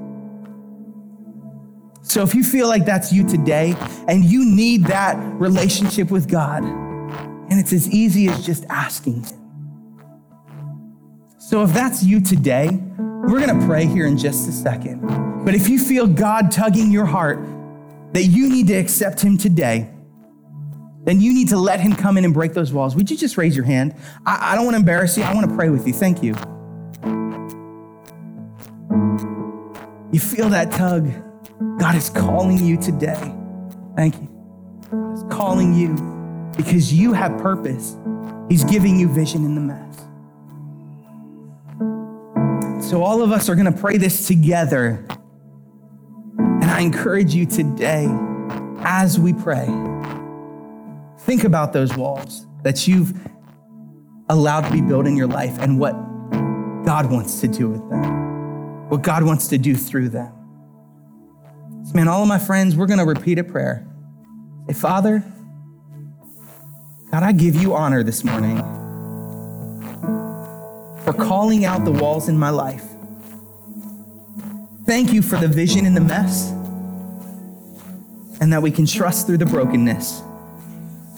So 2.08 2.22
if 2.22 2.34
you 2.34 2.42
feel 2.42 2.68
like 2.68 2.86
that's 2.86 3.12
you 3.12 3.28
today 3.28 3.74
and 4.08 4.24
you 4.24 4.42
need 4.42 4.84
that 4.86 5.16
relationship 5.38 6.10
with 6.10 6.26
God, 6.26 6.64
and 6.64 7.60
it's 7.60 7.72
as 7.74 7.90
easy 7.90 8.28
as 8.28 8.46
just 8.46 8.64
asking 8.70 9.24
Him. 9.24 10.48
So 11.38 11.62
if 11.62 11.72
that's 11.74 12.02
you 12.02 12.22
today, 12.22 12.70
we're 12.98 13.40
going 13.40 13.60
to 13.60 13.66
pray 13.66 13.84
here 13.84 14.06
in 14.06 14.16
just 14.16 14.48
a 14.48 14.52
second. 14.52 15.44
But 15.44 15.54
if 15.54 15.68
you 15.68 15.78
feel 15.78 16.06
God 16.06 16.50
tugging 16.50 16.90
your 16.90 17.04
heart 17.04 17.40
that 18.14 18.24
you 18.24 18.48
need 18.48 18.68
to 18.68 18.74
accept 18.74 19.20
Him 19.20 19.36
today, 19.36 19.90
then 21.04 21.20
you 21.20 21.34
need 21.34 21.48
to 21.48 21.58
let 21.58 21.78
Him 21.78 21.94
come 21.94 22.16
in 22.16 22.24
and 22.24 22.32
break 22.32 22.54
those 22.54 22.72
walls. 22.72 22.96
Would 22.96 23.10
you 23.10 23.18
just 23.18 23.36
raise 23.36 23.54
your 23.54 23.66
hand? 23.66 23.94
I, 24.24 24.52
I 24.52 24.54
don't 24.54 24.64
want 24.64 24.76
to 24.76 24.80
embarrass 24.80 25.18
you. 25.18 25.24
I 25.24 25.34
want 25.34 25.48
to 25.48 25.54
pray 25.54 25.68
with 25.68 25.86
you. 25.86 25.92
Thank 25.92 26.22
you. 26.22 26.34
You 30.10 30.20
feel 30.20 30.48
that 30.48 30.72
tug. 30.72 31.10
God 31.78 31.96
is 31.96 32.10
calling 32.10 32.64
you 32.64 32.76
today. 32.76 33.34
Thank 33.96 34.14
you. 34.16 34.28
God 34.90 35.14
is 35.14 35.24
calling 35.28 35.74
you 35.74 35.94
because 36.56 36.92
you 36.92 37.12
have 37.12 37.36
purpose. 37.38 37.96
He's 38.48 38.62
giving 38.64 38.98
you 38.98 39.08
vision 39.08 39.44
in 39.44 39.54
the 39.54 39.60
mess. 39.60 39.96
So, 42.88 43.02
all 43.02 43.22
of 43.22 43.32
us 43.32 43.48
are 43.48 43.56
going 43.56 43.72
to 43.72 43.78
pray 43.78 43.98
this 43.98 44.26
together. 44.28 45.04
And 46.38 46.64
I 46.64 46.80
encourage 46.80 47.34
you 47.34 47.44
today, 47.44 48.06
as 48.80 49.18
we 49.18 49.32
pray, 49.32 49.66
think 51.20 51.42
about 51.44 51.72
those 51.72 51.96
walls 51.96 52.46
that 52.62 52.86
you've 52.86 53.18
allowed 54.28 54.62
to 54.62 54.72
be 54.72 54.80
built 54.80 55.06
in 55.06 55.16
your 55.16 55.26
life 55.26 55.58
and 55.58 55.78
what 55.78 55.92
God 56.84 57.10
wants 57.10 57.40
to 57.40 57.48
do 57.48 57.68
with 57.68 57.90
them, 57.90 58.88
what 58.88 59.02
God 59.02 59.24
wants 59.24 59.48
to 59.48 59.58
do 59.58 59.74
through 59.74 60.10
them. 60.10 60.37
Man, 61.94 62.06
all 62.06 62.22
of 62.22 62.28
my 62.28 62.38
friends, 62.38 62.76
we're 62.76 62.86
going 62.86 62.98
to 62.98 63.04
repeat 63.04 63.38
a 63.38 63.44
prayer. 63.44 63.86
Say, 64.66 64.74
Father, 64.74 65.24
God, 67.10 67.22
I 67.22 67.32
give 67.32 67.56
you 67.56 67.74
honor 67.74 68.02
this 68.02 68.22
morning 68.22 68.58
for 71.04 71.14
calling 71.14 71.64
out 71.64 71.84
the 71.84 71.90
walls 71.90 72.28
in 72.28 72.38
my 72.38 72.50
life. 72.50 72.84
Thank 74.86 75.12
you 75.12 75.22
for 75.22 75.36
the 75.36 75.48
vision 75.48 75.86
in 75.86 75.94
the 75.94 76.00
mess 76.00 76.50
and 78.40 78.52
that 78.52 78.62
we 78.62 78.70
can 78.70 78.86
trust 78.86 79.26
through 79.26 79.38
the 79.38 79.46
brokenness 79.46 80.22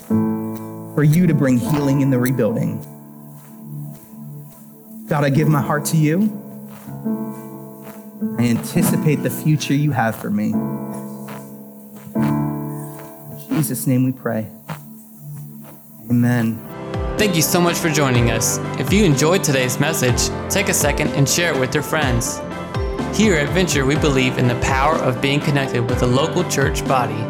for 0.08 1.04
you 1.04 1.26
to 1.26 1.34
bring 1.34 1.58
healing 1.58 2.00
in 2.00 2.10
the 2.10 2.18
rebuilding. 2.18 2.78
God, 5.08 5.24
I 5.24 5.30
give 5.30 5.48
my 5.48 5.60
heart 5.60 5.84
to 5.86 5.96
you. 5.96 6.36
I 8.22 8.48
anticipate 8.48 9.22
the 9.22 9.30
future 9.30 9.72
you 9.72 9.92
have 9.92 10.14
for 10.14 10.28
me. 10.28 10.52
In 13.32 13.56
Jesus' 13.56 13.86
name 13.86 14.04
we 14.04 14.12
pray. 14.12 14.46
Amen. 16.10 16.58
Thank 17.16 17.34
you 17.34 17.40
so 17.40 17.62
much 17.62 17.78
for 17.78 17.88
joining 17.88 18.30
us. 18.30 18.58
If 18.78 18.92
you 18.92 19.04
enjoyed 19.04 19.42
today's 19.42 19.80
message, 19.80 20.28
take 20.50 20.68
a 20.68 20.74
second 20.74 21.08
and 21.10 21.26
share 21.26 21.54
it 21.54 21.58
with 21.58 21.72
your 21.72 21.82
friends. 21.82 22.38
Here 23.16 23.36
at 23.36 23.48
Venture, 23.50 23.86
we 23.86 23.96
believe 23.96 24.36
in 24.36 24.48
the 24.48 24.60
power 24.60 24.96
of 24.96 25.22
being 25.22 25.40
connected 25.40 25.88
with 25.88 26.02
a 26.02 26.06
local 26.06 26.44
church 26.44 26.86
body. 26.86 27.24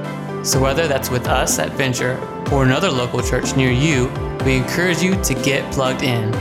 So, 0.45 0.61
whether 0.61 0.89
that's 0.89 1.09
with 1.09 1.29
us 1.29 1.61
at 1.61 1.73
Venture 1.73 2.19
or 2.53 2.65
another 2.65 2.91
local 2.91 3.23
church 3.23 3.55
near 3.55 3.71
you, 3.71 4.09
we 4.45 4.57
encourage 4.57 5.03
you 5.03 5.15
to 5.23 5.35
get 5.35 5.73
plugged 5.73 6.03
in. 6.03 6.33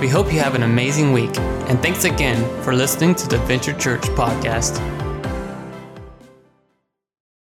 We 0.00 0.08
hope 0.08 0.32
you 0.32 0.38
have 0.40 0.54
an 0.54 0.62
amazing 0.62 1.12
week, 1.12 1.34
and 1.70 1.80
thanks 1.80 2.02
again 2.02 2.36
for 2.64 2.74
listening 2.74 3.14
to 3.14 3.28
the 3.28 3.38
Venture 3.46 3.72
Church 3.72 4.02
podcast. 4.18 4.99